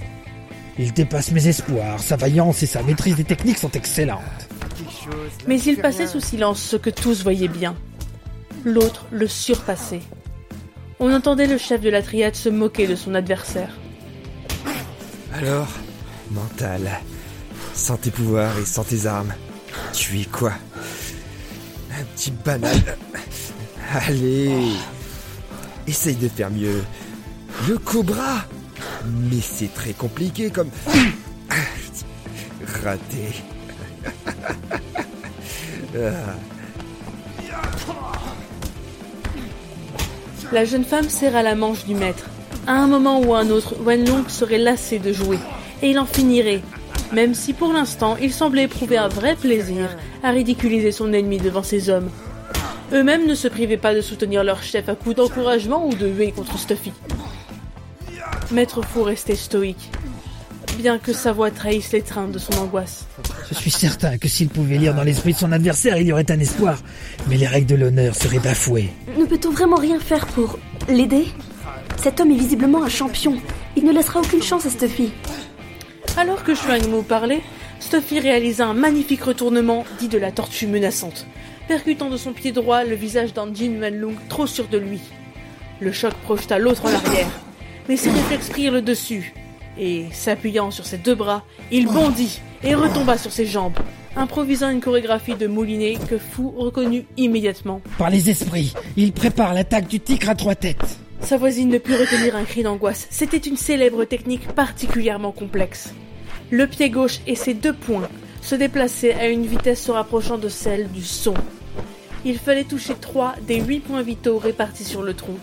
Il 0.77 0.91
dépasse 0.93 1.31
mes 1.31 1.47
espoirs, 1.47 1.99
sa 1.99 2.15
vaillance 2.15 2.63
et 2.63 2.65
sa 2.65 2.83
maîtrise 2.83 3.15
des 3.15 3.23
techniques 3.23 3.57
sont 3.57 3.71
excellentes. 3.71 4.19
Mais 5.47 5.59
il 5.61 5.77
passait 5.77 6.07
sous 6.07 6.19
silence 6.19 6.61
ce 6.61 6.75
que 6.75 6.89
tous 6.89 7.23
voyaient 7.23 7.47
bien. 7.47 7.75
L'autre 8.65 9.05
le 9.11 9.27
surpassait. 9.27 10.01
On 10.99 11.13
entendait 11.13 11.47
le 11.47 11.57
chef 11.57 11.81
de 11.81 11.89
la 11.89 12.01
triade 12.01 12.35
se 12.35 12.49
moquer 12.49 12.85
de 12.87 12.95
son 12.95 13.15
adversaire. 13.15 13.77
Alors 15.33 15.69
Mental. 16.31 16.99
Sans 17.73 17.97
tes 17.97 18.11
pouvoirs 18.11 18.57
et 18.59 18.65
sans 18.65 18.83
tes 18.83 19.05
armes. 19.05 19.33
Tu 19.93 20.19
es 20.19 20.25
quoi? 20.25 20.53
Un 21.91 22.03
petit 22.15 22.31
banal. 22.31 22.77
Allez 23.91 24.73
Essaye 25.87 26.15
de 26.15 26.27
faire 26.27 26.51
mieux. 26.51 26.83
Le 27.67 27.77
cobra 27.77 28.45
Mais 29.05 29.41
c'est 29.41 29.73
très 29.73 29.93
compliqué 29.93 30.49
comme... 30.49 30.69
Raté. 32.83 33.43
Ah. 35.95 36.35
La 40.51 40.65
jeune 40.65 40.83
femme 40.83 41.09
serra 41.09 41.43
la 41.43 41.53
manche 41.53 41.85
du 41.85 41.93
maître. 41.93 42.25
À 42.65 42.73
un 42.73 42.87
moment 42.87 43.21
ou 43.21 43.35
à 43.35 43.39
un 43.39 43.51
autre, 43.51 43.75
Wenlong 43.85 44.27
serait 44.27 44.57
lassé 44.57 44.97
de 44.97 45.13
jouer, 45.13 45.37
et 45.83 45.91
il 45.91 45.99
en 45.99 46.07
finirait, 46.07 46.61
même 47.13 47.35
si 47.35 47.53
pour 47.53 47.71
l'instant 47.71 48.17
il 48.19 48.33
semblait 48.33 48.63
éprouver 48.63 48.97
un 48.97 49.09
vrai 49.09 49.35
plaisir 49.35 49.95
à 50.23 50.31
ridiculiser 50.31 50.91
son 50.91 51.13
ennemi 51.13 51.37
devant 51.37 51.61
ses 51.61 51.91
hommes. 51.91 52.09
Eux-mêmes 52.91 53.27
ne 53.27 53.35
se 53.35 53.47
privaient 53.47 53.77
pas 53.77 53.93
de 53.93 54.01
soutenir 54.01 54.43
leur 54.43 54.63
chef 54.63 54.89
à 54.89 54.95
coups 54.95 55.17
d'encouragement 55.17 55.87
ou 55.87 55.93
de 55.93 56.07
huée 56.07 56.31
contre 56.31 56.57
Stuffy. 56.57 56.93
Maître 58.49 58.81
Fou 58.81 59.03
restait 59.03 59.35
stoïque, 59.35 59.91
bien 60.79 60.97
que 60.97 61.11
sa 61.11 61.33
voix 61.33 61.51
trahisse 61.51 61.91
l'étreinte 61.91 62.31
de 62.31 62.39
son 62.39 62.53
angoisse. 62.53 63.05
Je 63.49 63.53
suis 63.53 63.69
certain 63.69 64.17
que 64.17 64.29
s'il 64.29 64.47
pouvait 64.47 64.77
lire 64.77 64.95
dans 64.95 65.03
l'esprit 65.03 65.33
de 65.33 65.37
son 65.37 65.51
adversaire, 65.51 65.97
il 65.97 66.07
y 66.07 66.13
aurait 66.13 66.31
un 66.31 66.39
espoir. 66.39 66.79
Mais 67.27 67.35
les 67.35 67.47
règles 67.47 67.67
de 67.67 67.75
l'honneur 67.75 68.15
seraient 68.15 68.39
bafouées. 68.39 68.89
ne 69.17 69.25
peut-on 69.25 69.51
vraiment 69.51 69.75
rien 69.75 69.99
faire 69.99 70.25
pour 70.27 70.57
l'aider? 70.87 71.25
Cet 71.97 72.21
homme 72.21 72.31
est 72.31 72.37
visiblement 72.37 72.81
un 72.81 72.89
champion. 72.89 73.37
Il 73.75 73.83
ne 73.83 73.91
laissera 73.91 74.21
aucune 74.21 74.41
chance 74.41 74.65
à 74.65 74.69
Stuffy. 74.69 75.11
Alors 76.15 76.43
que 76.45 76.55
Shuang 76.55 76.87
Mu 76.87 77.03
parlait, 77.03 77.41
Stuffy 77.81 78.21
réalisa 78.21 78.67
un 78.67 78.73
magnifique 78.73 79.23
retournement 79.23 79.85
dit 79.99 80.07
de 80.07 80.17
la 80.17 80.31
tortue 80.31 80.67
menaçante, 80.67 81.27
percutant 81.67 82.09
de 82.09 82.17
son 82.17 82.31
pied 82.31 82.53
droit 82.53 82.85
le 82.85 82.95
visage 82.95 83.33
d'un 83.33 83.53
Jin 83.53 83.79
Wenlong 83.81 84.15
trop 84.29 84.47
sûr 84.47 84.69
de 84.69 84.77
lui. 84.77 85.01
Le 85.81 85.91
choc 85.91 86.13
projeta 86.23 86.57
l'autre 86.57 86.85
en 86.85 86.93
arrière, 86.93 87.29
mais 87.89 87.97
ses 87.97 88.11
réflexes 88.11 88.49
prirent 88.49 88.71
le 88.71 88.81
dessus, 88.81 89.33
et, 89.79 90.05
s'appuyant 90.11 90.71
sur 90.71 90.85
ses 90.85 90.97
deux 90.97 91.15
bras, 91.15 91.43
il 91.71 91.87
bondit 91.87 92.41
et 92.63 92.75
retomba 92.75 93.17
sur 93.17 93.31
ses 93.31 93.45
jambes, 93.45 93.77
improvisant 94.15 94.69
une 94.69 94.81
chorégraphie 94.81 95.35
de 95.35 95.47
moulinet 95.47 95.97
que 96.09 96.17
Fu 96.17 96.43
reconnut 96.57 97.05
immédiatement. 97.17 97.81
Par 97.97 98.09
les 98.09 98.29
esprits, 98.29 98.73
il 98.97 99.13
prépare 99.13 99.53
l'attaque 99.53 99.87
du 99.87 99.99
tigre 99.99 100.29
à 100.29 100.35
trois 100.35 100.55
têtes. 100.55 100.99
Sa 101.21 101.37
voisine 101.37 101.69
ne 101.69 101.77
put 101.77 101.95
retenir 101.95 102.35
un 102.35 102.43
cri 102.43 102.63
d'angoisse. 102.63 103.07
C'était 103.09 103.37
une 103.37 103.57
célèbre 103.57 104.05
technique 104.05 104.47
particulièrement 104.53 105.31
complexe. 105.31 105.93
Le 106.51 106.65
pied 106.65 106.89
gauche 106.89 107.19
et 107.27 107.35
ses 107.35 107.53
deux 107.53 107.73
poings 107.73 108.09
se 108.41 108.55
déplaçaient 108.55 109.13
à 109.13 109.27
une 109.27 109.45
vitesse 109.45 109.83
se 109.83 109.91
rapprochant 109.91 110.37
de 110.37 110.49
celle 110.49 110.89
du 110.91 111.03
son. 111.03 111.33
Il 112.25 112.37
fallait 112.37 112.63
toucher 112.63 112.95
trois 112.99 113.35
des 113.47 113.59
huit 113.59 113.79
points 113.79 114.01
vitaux 114.01 114.37
répartis 114.37 114.83
sur 114.83 115.03
le 115.03 115.13
tronc. 115.13 115.37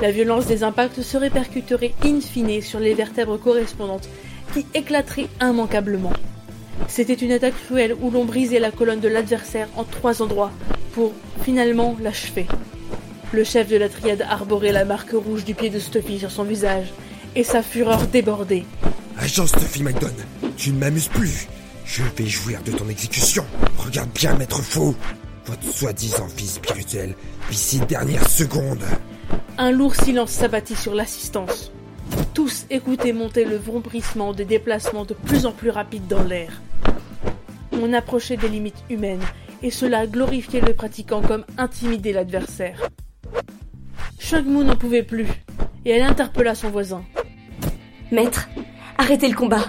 La 0.00 0.10
violence 0.10 0.46
des 0.46 0.62
impacts 0.62 1.02
se 1.02 1.16
répercuterait 1.16 1.94
in 2.04 2.20
fine 2.20 2.62
sur 2.62 2.80
les 2.80 2.94
vertèbres 2.94 3.38
correspondantes 3.38 4.08
qui 4.52 4.66
éclateraient 4.74 5.28
immanquablement. 5.40 6.12
C'était 6.88 7.14
une 7.14 7.32
attaque 7.32 7.54
cruelle 7.66 7.94
où 8.00 8.10
l'on 8.10 8.24
brisait 8.24 8.58
la 8.58 8.70
colonne 8.70 9.00
de 9.00 9.08
l'adversaire 9.08 9.68
en 9.76 9.84
trois 9.84 10.22
endroits 10.22 10.50
pour 10.92 11.12
finalement 11.42 11.96
l'achever. 12.00 12.46
Le 13.32 13.44
chef 13.44 13.68
de 13.68 13.76
la 13.76 13.88
triade 13.88 14.26
arborait 14.28 14.72
la 14.72 14.84
marque 14.84 15.12
rouge 15.12 15.44
du 15.44 15.54
pied 15.54 15.70
de 15.70 15.78
Stuffy 15.78 16.18
sur 16.18 16.30
son 16.30 16.44
visage 16.44 16.92
et 17.34 17.44
sa 17.44 17.62
fureur 17.62 18.06
débordait. 18.06 18.64
Agent 19.18 19.46
Stuffy 19.46 19.82
McDonald, 19.82 20.16
tu 20.56 20.70
ne 20.70 20.78
m'amuses 20.78 21.08
plus. 21.08 21.46
Je 21.84 22.02
vais 22.16 22.26
jouir 22.26 22.60
de 22.62 22.72
ton 22.72 22.88
exécution. 22.88 23.44
Regarde 23.78 24.10
bien, 24.14 24.34
maître 24.34 24.60
faux. 24.62 24.94
Votre 25.46 25.72
soi-disant 25.72 26.28
fils 26.28 26.54
spirituel 26.54 27.14
vit 27.50 27.56
ces 27.56 27.78
dernières 27.80 28.28
secondes. 28.28 28.84
Un 29.58 29.70
lourd 29.70 29.94
silence 29.94 30.30
s'abattit 30.30 30.74
sur 30.74 30.94
l'assistance. 30.94 31.70
Tous 32.34 32.66
écoutaient 32.70 33.12
monter 33.12 33.44
le 33.44 33.56
vrombissement 33.56 34.32
des 34.32 34.46
déplacements 34.46 35.04
de 35.04 35.14
plus 35.14 35.44
en 35.44 35.52
plus 35.52 35.70
rapides 35.70 36.06
dans 36.08 36.22
l'air. 36.22 36.62
On 37.72 37.92
approchait 37.92 38.36
des 38.36 38.48
limites 38.48 38.82
humaines, 38.88 39.22
et 39.62 39.70
cela 39.70 40.06
glorifiait 40.06 40.60
le 40.60 40.74
pratiquant 40.74 41.20
comme 41.20 41.44
intimider 41.58 42.12
l'adversaire. 42.12 42.88
Shugmu 44.18 44.64
n'en 44.64 44.76
pouvait 44.76 45.02
plus, 45.02 45.28
et 45.84 45.90
elle 45.90 46.02
interpella 46.02 46.54
son 46.54 46.70
voisin. 46.70 47.04
Maître, 48.10 48.48
arrêtez 48.96 49.28
le 49.28 49.36
combat. 49.36 49.66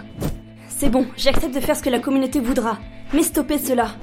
C'est 0.70 0.90
bon, 0.90 1.06
j'accepte 1.18 1.54
de 1.54 1.60
faire 1.60 1.76
ce 1.76 1.84
que 1.84 1.90
la 1.90 2.00
communauté 2.00 2.40
voudra, 2.40 2.80
mais 3.14 3.24
stoppez 3.24 3.60
cela. 3.60 3.96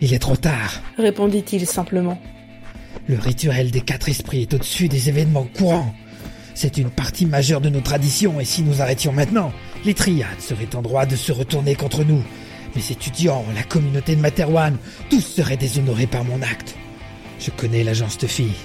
Il 0.00 0.14
est 0.14 0.18
trop 0.18 0.36
tard. 0.36 0.80
Répondit-il 0.98 1.66
simplement. 1.66 2.18
Le 3.08 3.18
rituel 3.18 3.70
des 3.70 3.80
quatre 3.80 4.08
esprits 4.08 4.42
est 4.42 4.54
au-dessus 4.54 4.88
des 4.88 5.08
événements 5.08 5.46
courants. 5.56 5.94
C'est 6.54 6.78
une 6.78 6.90
partie 6.90 7.26
majeure 7.26 7.60
de 7.60 7.68
nos 7.68 7.80
traditions, 7.80 8.40
et 8.40 8.44
si 8.44 8.62
nous 8.62 8.80
arrêtions 8.80 9.12
maintenant, 9.12 9.52
les 9.84 9.94
triades 9.94 10.40
seraient 10.40 10.74
en 10.74 10.82
droit 10.82 11.06
de 11.06 11.16
se 11.16 11.32
retourner 11.32 11.74
contre 11.74 12.02
nous. 12.02 12.22
Mes 12.74 12.90
étudiants, 12.90 13.44
la 13.54 13.62
communauté 13.62 14.16
de 14.16 14.20
Materwan, 14.20 14.76
tous 15.10 15.20
seraient 15.20 15.56
déshonorés 15.56 16.06
par 16.06 16.24
mon 16.24 16.42
acte. 16.42 16.74
Je 17.38 17.50
connais 17.50 17.84
l'agence 17.84 18.18
de 18.18 18.26
fille. 18.26 18.56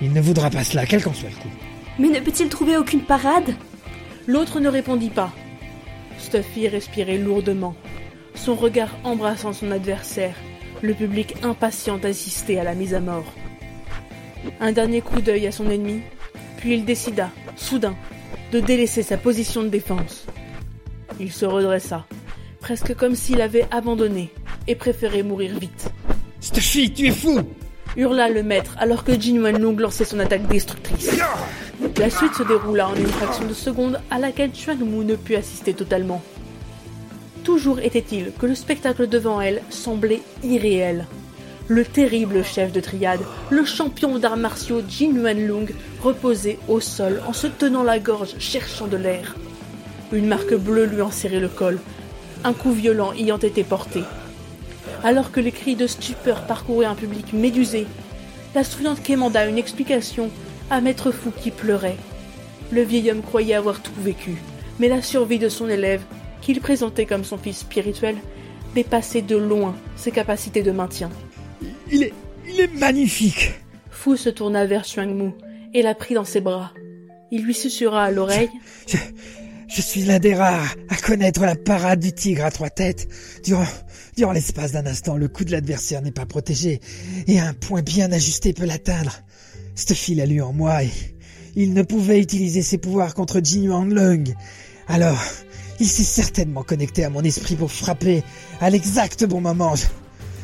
Il 0.00 0.12
ne 0.12 0.20
voudra 0.20 0.50
pas 0.50 0.64
cela, 0.64 0.86
quel 0.86 1.02
qu'en 1.02 1.12
soit 1.12 1.30
le 1.30 1.36
coup. 1.36 1.50
Mais 1.98 2.08
ne 2.08 2.20
peut-il 2.20 2.48
trouver 2.48 2.76
aucune 2.76 3.02
parade? 3.02 3.54
L'autre 4.26 4.60
ne 4.60 4.68
répondit 4.68 5.10
pas. 5.10 5.32
Stuffy 6.18 6.68
respirait 6.68 7.18
lourdement, 7.18 7.74
son 8.34 8.54
regard 8.54 8.96
embrassant 9.04 9.52
son 9.52 9.70
adversaire, 9.70 10.36
le 10.80 10.94
public 10.94 11.34
impatient 11.42 11.98
d'assister 11.98 12.58
à 12.58 12.64
la 12.64 12.74
mise 12.74 12.94
à 12.94 13.00
mort. 13.00 13.32
Un 14.60 14.72
dernier 14.72 15.00
coup 15.00 15.20
d'œil 15.20 15.46
à 15.46 15.52
son 15.52 15.70
ennemi, 15.70 16.02
puis 16.56 16.74
il 16.74 16.84
décida, 16.84 17.30
soudain, 17.56 17.94
de 18.52 18.60
délaisser 18.60 19.02
sa 19.02 19.16
position 19.16 19.62
de 19.62 19.68
défense. 19.68 20.26
Il 21.20 21.32
se 21.32 21.44
redressa, 21.44 22.06
presque 22.60 22.94
comme 22.94 23.14
s'il 23.14 23.40
avait 23.40 23.66
abandonné 23.70 24.30
et 24.66 24.74
préféré 24.74 25.22
mourir 25.22 25.58
vite. 25.58 25.90
Stuffy, 26.40 26.92
tu 26.92 27.06
es 27.06 27.12
fou 27.12 27.40
hurla 27.96 28.28
le 28.28 28.42
maître 28.42 28.76
alors 28.78 29.04
que 29.04 29.18
Jin 29.18 29.42
Wanlong 29.42 29.76
lançait 29.78 30.04
son 30.04 30.18
attaque 30.18 30.46
destructrice. 30.48 31.10
La 31.98 32.10
suite 32.10 32.34
se 32.34 32.42
déroula 32.42 32.88
en 32.88 32.94
une 32.94 33.06
fraction 33.06 33.46
de 33.46 33.52
seconde 33.52 34.00
à 34.10 34.18
laquelle 34.18 34.54
Chuang 34.54 34.78
Mu 34.78 35.04
ne 35.04 35.16
put 35.16 35.34
assister 35.34 35.74
totalement. 35.74 36.22
Toujours 37.44 37.80
était-il 37.80 38.32
que 38.38 38.46
le 38.46 38.54
spectacle 38.54 39.08
devant 39.08 39.40
elle 39.40 39.62
semblait 39.68 40.22
irréel. 40.42 41.06
Le 41.68 41.84
terrible 41.84 42.44
chef 42.44 42.72
de 42.72 42.80
triade, 42.80 43.20
le 43.50 43.64
champion 43.64 44.18
d'arts 44.18 44.36
martiaux 44.36 44.82
Jin 44.88 45.16
Wanlong, 45.22 45.66
reposait 46.02 46.58
au 46.68 46.80
sol 46.80 47.22
en 47.26 47.32
se 47.32 47.46
tenant 47.46 47.84
la 47.84 48.00
gorge, 48.00 48.34
cherchant 48.40 48.88
de 48.88 48.96
l'air. 48.96 49.36
Une 50.12 50.26
marque 50.26 50.54
bleue 50.54 50.86
lui 50.86 51.00
enserrait 51.00 51.38
le 51.38 51.48
col, 51.48 51.78
un 52.42 52.52
coup 52.52 52.72
violent 52.72 53.12
ayant 53.12 53.38
été 53.38 53.62
porté. 53.62 54.02
Alors 55.04 55.30
que 55.30 55.40
les 55.40 55.52
cris 55.52 55.76
de 55.76 55.86
stupeur 55.86 56.46
parcouraient 56.46 56.86
un 56.86 56.96
public 56.96 57.32
médusé, 57.32 57.86
la 58.56 58.64
souriante 58.64 59.02
quémanda 59.02 59.46
une 59.46 59.58
explication 59.58 60.30
à 60.68 60.80
Maître 60.80 61.12
Fou 61.12 61.30
qui 61.30 61.52
pleurait. 61.52 61.96
Le 62.72 62.82
vieil 62.82 63.10
homme 63.10 63.22
croyait 63.22 63.54
avoir 63.54 63.80
tout 63.80 63.92
vécu, 63.98 64.36
mais 64.80 64.88
la 64.88 65.00
survie 65.00 65.38
de 65.38 65.48
son 65.48 65.68
élève, 65.68 66.02
qu'il 66.40 66.60
présentait 66.60 67.06
comme 67.06 67.24
son 67.24 67.38
fils 67.38 67.58
spirituel, 67.58 68.16
dépassait 68.74 69.22
de 69.22 69.36
loin 69.36 69.76
ses 69.96 70.10
capacités 70.10 70.62
de 70.62 70.72
maintien. 70.72 71.08
Il 71.92 72.04
est, 72.04 72.14
il 72.48 72.58
est 72.58 72.72
magnifique 72.72 73.52
Fou 73.90 74.16
se 74.16 74.30
tourna 74.30 74.64
vers 74.66 74.84
Chuang 74.84 75.34
et 75.74 75.82
la 75.82 75.94
prit 75.94 76.14
dans 76.14 76.24
ses 76.24 76.40
bras. 76.40 76.72
Il 77.30 77.44
lui 77.44 77.54
susurra 77.54 78.04
à 78.04 78.10
l'oreille. 78.10 78.48
Je, 78.88 78.96
je 79.68 79.80
suis 79.82 80.02
l'un 80.02 80.18
des 80.18 80.34
rares 80.34 80.74
à 80.88 80.96
connaître 80.96 81.42
la 81.42 81.54
parade 81.54 82.00
du 82.00 82.12
tigre 82.12 82.44
à 82.44 82.50
trois 82.50 82.70
têtes. 82.70 83.08
Durant, 83.44 83.66
durant 84.16 84.32
l'espace 84.32 84.72
d'un 84.72 84.86
instant, 84.86 85.16
le 85.16 85.28
coup 85.28 85.44
de 85.44 85.52
l'adversaire 85.52 86.02
n'est 86.02 86.12
pas 86.12 86.26
protégé 86.26 86.80
et 87.26 87.38
un 87.38 87.52
point 87.52 87.82
bien 87.82 88.10
ajusté 88.10 88.54
peut 88.54 88.66
l'atteindre. 88.66 89.20
Cette 89.74 89.94
fille 89.94 90.20
a 90.20 90.26
lu 90.26 90.42
en 90.42 90.52
moi 90.52 90.82
et 90.82 90.90
il 91.56 91.74
ne 91.74 91.82
pouvait 91.82 92.20
utiliser 92.20 92.62
ses 92.62 92.78
pouvoirs 92.78 93.14
contre 93.14 93.40
Jin 93.42 93.84
Lung. 93.84 94.34
Alors, 94.88 95.22
il 95.78 95.86
s'est 95.86 96.02
certainement 96.02 96.62
connecté 96.62 97.04
à 97.04 97.10
mon 97.10 97.22
esprit 97.22 97.54
pour 97.54 97.70
frapper 97.70 98.22
à 98.60 98.70
l'exact 98.70 99.24
bon 99.24 99.40
moment. 99.40 99.74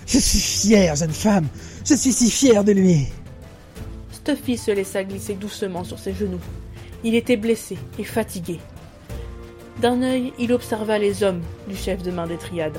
Je, 0.09 0.19
suis 0.19 0.39
fier, 0.39 0.97
jeune 0.97 1.13
femme. 1.13 1.47
Je 1.85 1.95
suis 1.95 2.13
si 2.13 2.31
fier 2.31 2.65
de 2.65 2.73
lui. 2.73 3.09
Stuffy 4.11 4.57
se 4.57 4.71
laissa 4.71 5.05
glisser 5.05 5.35
doucement 5.35 5.85
sur 5.85 5.99
ses 5.99 6.15
genoux. 6.15 6.41
Il 7.05 7.15
était 7.15 7.37
blessé 7.37 7.77
et 7.99 8.05
fatigué. 8.05 8.59
D'un 9.83 10.03
œil, 10.03 10.33
il 10.39 10.55
observa 10.55 10.99
les 10.99 11.23
hommes 11.23 11.43
du 11.69 11.77
chef 11.77 12.03
de 12.03 12.11
main 12.11 12.27
des 12.27 12.39
triades. 12.39 12.79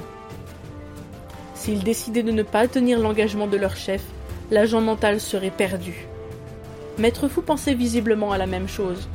S'ils 1.54 1.84
décidaient 1.84 2.24
de 2.24 2.32
ne 2.32 2.42
pas 2.42 2.68
tenir 2.68 2.98
l'engagement 3.00 3.46
de 3.46 3.58
leur 3.58 3.76
chef, 3.76 4.02
l'agent 4.50 4.82
mental 4.82 5.20
serait 5.20 5.52
perdu. 5.52 6.08
Maître 6.98 7.28
Fou 7.28 7.44
pensait 7.44 7.76
visiblement 7.76 8.32
à 8.32 8.40
la 8.40 8.48
même 8.48 8.68
chose, 8.68 9.08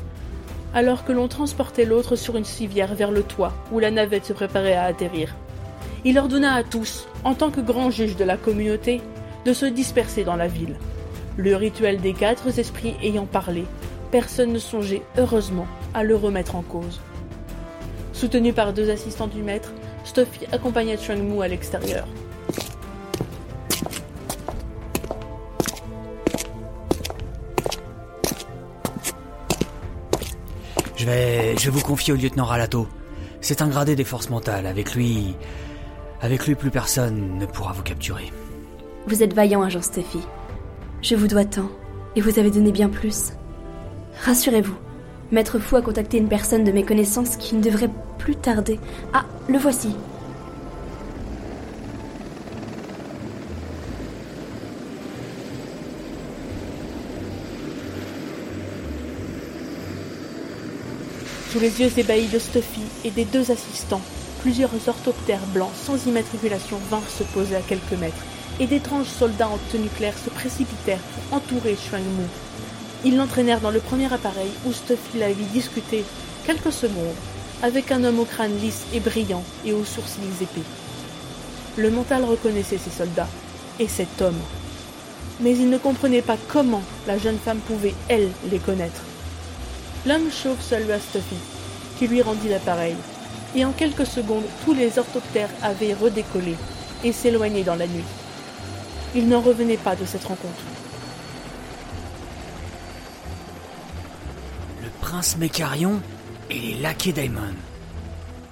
alors 0.73 1.05
que 1.05 1.13
l'on 1.13 1.27
transportait 1.27 1.85
l'autre 1.85 2.15
sur 2.15 2.37
une 2.37 2.45
civière 2.45 2.95
vers 2.95 3.11
le 3.11 3.25
toit 3.25 3.53
où 3.73 3.81
la 3.81 3.91
navette 3.91 4.27
se 4.27 4.33
préparait 4.33 4.75
à 4.75 4.85
atterrir. 4.85 5.35
Il 6.07 6.19
ordonna 6.19 6.53
à 6.53 6.63
tous, 6.63 7.09
en 7.25 7.35
tant 7.35 7.51
que 7.51 7.63
grand 7.63 7.91
juge 7.91 8.17
de 8.17 8.25
la 8.25 8.37
communauté, 8.37 9.01
de 9.47 9.55
se 9.55 9.65
disperser 9.65 10.23
dans 10.23 10.37
la 10.37 10.49
ville. 10.49 10.77
Le 11.39 11.57
rituel 11.57 11.99
des 11.99 12.13
quatre 12.13 12.59
esprits 12.59 12.95
ayant 13.03 13.25
parlé, 13.25 13.65
personne 14.11 14.53
ne 14.53 14.59
songeait 14.59 15.01
heureusement 15.17 15.67
à 15.95 16.05
le 16.05 16.15
remettre 16.15 16.57
en 16.57 16.63
cause. 16.63 17.01
Soutenu 18.13 18.53
par 18.53 18.75
deux 18.75 18.91
assistants 18.91 19.29
du 19.29 19.43
maître, 19.43 19.73
Stuffy 20.05 20.47
accompagna 20.53 20.99
Chuang 20.99 21.41
à 21.43 21.49
l'extérieur. 21.49 22.07
Je 30.97 31.07
vais, 31.07 31.57
je 31.57 31.65
vais 31.65 31.71
vous 31.71 31.81
confier 31.81 32.13
au 32.13 32.17
lieutenant 32.17 32.45
Ralato. 32.45 32.87
C'est 33.41 33.63
un 33.63 33.69
gradé 33.69 33.97
des 33.97 34.05
forces 34.05 34.29
mentales. 34.29 34.67
Avec 34.67 34.95
lui, 34.95 35.35
avec 36.21 36.47
lui, 36.47 36.55
plus 36.55 36.71
personne 36.71 37.39
ne 37.39 37.47
pourra 37.47 37.73
vous 37.73 37.83
capturer. 37.83 38.33
Vous 39.07 39.23
êtes 39.23 39.35
vaillant, 39.35 39.63
agent 39.63 39.83
Stuffy. 39.83 40.21
Je 41.03 41.15
vous 41.15 41.29
dois 41.29 41.45
tant, 41.45 41.71
et 42.17 42.21
vous 42.21 42.39
avez 42.39 42.51
donné 42.51 42.73
bien 42.73 42.89
plus. 42.89 43.33
Rassurez-vous, 44.25 44.77
Maître 45.33 45.59
Fou 45.59 45.77
a 45.77 45.83
contacté 45.83 46.19
une 46.19 46.29
personne 46.29 46.65
de 46.65 46.73
mes 46.73 46.85
connaissances 46.85 47.37
qui 47.37 47.55
ne 47.57 47.63
devrait 47.63 47.91
plus 48.19 48.37
tarder. 48.37 48.79
Ah, 49.13 49.27
le 49.49 49.59
voici. 49.59 49.95
Sous 61.51 61.61
les 61.61 61.81
yeux 61.81 61.99
ébahis 61.99 62.29
de 62.29 62.39
Stuffy 62.39 62.83
et 63.05 63.11
des 63.11 63.25
deux 63.25 63.51
assistants, 63.51 64.01
plusieurs 64.45 64.89
orthoptères 64.89 65.47
blancs 65.55 65.73
sans 65.75 66.07
immatriculation 66.07 66.77
vinrent 66.91 67.09
se 67.09 67.23
poser 67.23 67.57
à 67.57 67.63
quelques 67.63 67.99
mètres, 67.99 68.23
et 68.61 68.67
d'étranges 68.67 69.07
soldats 69.07 69.49
en 69.49 69.59
tenue 69.73 69.89
claire 69.89 70.13
se 70.23 70.29
précipitèrent 70.29 70.99
pour 70.99 71.39
entourer 71.39 71.75
Shuang 71.77 72.03
Mu. 72.03 72.27
Ils 73.07 73.17
l'entraînèrent 73.17 73.63
dans 73.63 73.71
le 73.71 73.81
premier 73.81 74.13
appareil 74.13 74.51
où 74.67 74.73
Stuffy 74.75 75.17
la 75.19 75.33
vit 75.33 75.47
discuter 75.47 76.05
quelques 76.45 76.75
secondes 76.75 77.17
avec 77.63 77.91
un 77.91 78.05
homme 78.05 78.21
au 78.21 78.27
crâne 78.27 78.55
lisse 78.61 78.83
et 78.93 79.01
brillant 79.01 79.43
et 79.65 79.73
aux 79.73 79.87
sourcils 79.87 80.43
épais. 80.43 80.61
Le 81.79 81.91
mental 81.91 82.23
reconnaissait 82.25 82.77
ces 82.77 82.91
soldats 82.91 83.29
et 83.81 83.89
cet 83.89 84.21
homme. 84.21 84.41
Mais 85.41 85.57
il 85.57 85.71
ne 85.71 85.79
comprenait 85.79 86.21
pas 86.21 86.37
comment 86.49 86.83
la 87.07 87.17
jeune 87.17 87.39
femme 87.39 87.61
pouvait, 87.61 87.95
elle, 88.09 88.29
les 88.51 88.59
connaître. 88.59 89.01
L'homme 90.07 90.31
chauve 90.31 90.61
salua 90.61 90.99
Stuffy, 90.99 91.37
qui 91.99 92.09
lui 92.09 92.21
rendit 92.21 92.51
l'appareil, 92.51 92.95
et 93.55 93.65
en 93.65 93.73
quelques 93.73 94.07
secondes 94.07 94.45
tous 94.65 94.75
les 94.75 94.99
orthoptères 94.99 95.51
avaient 95.63 95.95
redécollé 95.95 96.57
et 97.03 97.13
s'éloigné 97.13 97.63
dans 97.63 97.77
la 97.77 97.87
nuit. 97.87 98.05
Il 99.15 99.29
n'en 99.29 99.41
revenait 99.41 99.77
pas 99.77 99.95
de 99.95 100.05
cette 100.05 100.25
rencontre. 100.25 100.65
Le 104.83 104.89
prince 105.01 105.37
Mécarion 105.37 106.01
et 106.51 106.59
les 106.59 106.75
laquais 106.75 107.13
Daimon. 107.13 107.55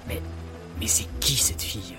Mais. 0.07 0.21
Mais 0.79 0.87
c'est 0.87 1.07
qui 1.19 1.35
cette 1.35 1.61
fille? 1.61 1.97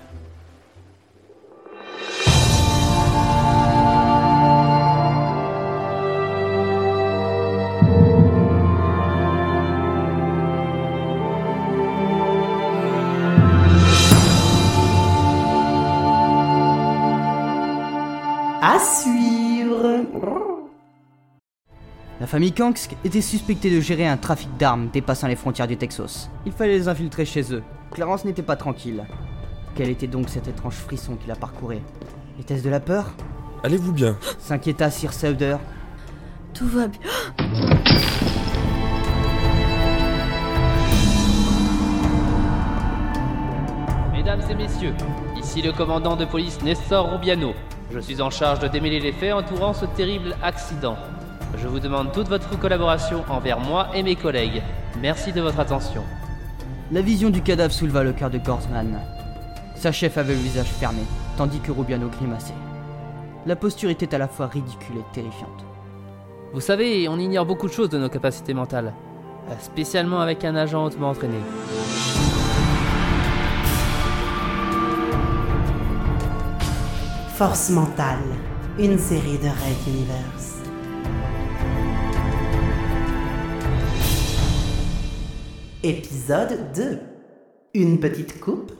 Famille 22.35 22.51
Kanks 22.51 22.89
était 23.05 23.21
suspectée 23.21 23.71
de 23.71 23.79
gérer 23.79 24.05
un 24.05 24.17
trafic 24.17 24.49
d'armes 24.57 24.89
dépassant 24.91 25.27
les 25.27 25.37
frontières 25.37 25.69
du 25.69 25.77
Texas. 25.77 26.29
Il 26.45 26.51
fallait 26.51 26.77
les 26.77 26.89
infiltrer 26.89 27.23
chez 27.23 27.53
eux. 27.53 27.63
Clarence 27.91 28.25
n'était 28.25 28.41
pas 28.41 28.57
tranquille. 28.57 29.05
Quel 29.73 29.87
était 29.87 30.07
donc 30.07 30.27
cet 30.27 30.49
étrange 30.49 30.73
frisson 30.73 31.15
qui 31.15 31.29
la 31.29 31.37
parcourait 31.37 31.81
Était-ce 32.37 32.61
de 32.61 32.69
la 32.69 32.81
peur? 32.81 33.05
Allez-vous 33.63 33.93
bien? 33.93 34.17
S'inquiéta 34.39 34.91
Sir 34.91 35.13
Sauder. 35.13 35.55
Tout 36.53 36.67
va 36.67 36.87
bien. 36.89 36.99
Mesdames 44.11 44.41
et 44.51 44.55
messieurs, 44.55 44.93
ici 45.37 45.61
le 45.61 45.71
commandant 45.71 46.17
de 46.17 46.25
police 46.25 46.61
Nestor 46.63 47.11
Rubiano. 47.11 47.53
Je 47.93 47.99
suis 47.99 48.21
en 48.21 48.29
charge 48.29 48.59
de 48.59 48.67
démêler 48.67 48.99
les 48.99 49.13
faits 49.13 49.31
entourant 49.31 49.73
ce 49.73 49.85
terrible 49.85 50.35
accident. 50.43 50.97
Je 51.57 51.67
vous 51.67 51.79
demande 51.79 52.11
toute 52.11 52.27
votre 52.27 52.59
collaboration 52.59 53.23
envers 53.29 53.59
moi 53.59 53.87
et 53.95 54.03
mes 54.03 54.15
collègues. 54.15 54.61
Merci 55.01 55.31
de 55.31 55.41
votre 55.41 55.59
attention. 55.59 56.03
La 56.91 57.01
vision 57.01 57.29
du 57.29 57.41
cadavre 57.41 57.73
souleva 57.73 58.03
le 58.03 58.13
cœur 58.13 58.29
de 58.29 58.37
Gorsman. 58.37 58.99
Sa 59.75 59.91
chef 59.91 60.17
avait 60.17 60.33
le 60.33 60.39
visage 60.39 60.67
fermé, 60.67 61.01
tandis 61.37 61.59
que 61.59 61.71
Rubiano 61.71 62.09
grimaçait. 62.09 62.53
La 63.45 63.55
posture 63.55 63.89
était 63.89 64.13
à 64.13 64.17
la 64.17 64.27
fois 64.27 64.47
ridicule 64.47 64.97
et 64.97 65.13
terrifiante. 65.13 65.65
Vous 66.53 66.61
savez, 66.61 67.07
on 67.07 67.19
ignore 67.19 67.45
beaucoup 67.45 67.67
de 67.67 67.73
choses 67.73 67.89
de 67.89 67.97
nos 67.97 68.09
capacités 68.09 68.53
mentales, 68.53 68.93
spécialement 69.59 70.19
avec 70.19 70.43
un 70.43 70.55
agent 70.55 70.83
hautement 70.83 71.09
entraîné. 71.09 71.39
Force 77.35 77.69
mentale, 77.69 78.23
une 78.79 78.97
série 78.97 79.37
de 79.37 79.47
Red 79.47 79.87
Universe. 79.87 80.54
Épisode 85.85 86.71
2. 86.75 86.97
Une 87.75 87.99
petite 87.99 88.39
coupe 88.39 88.71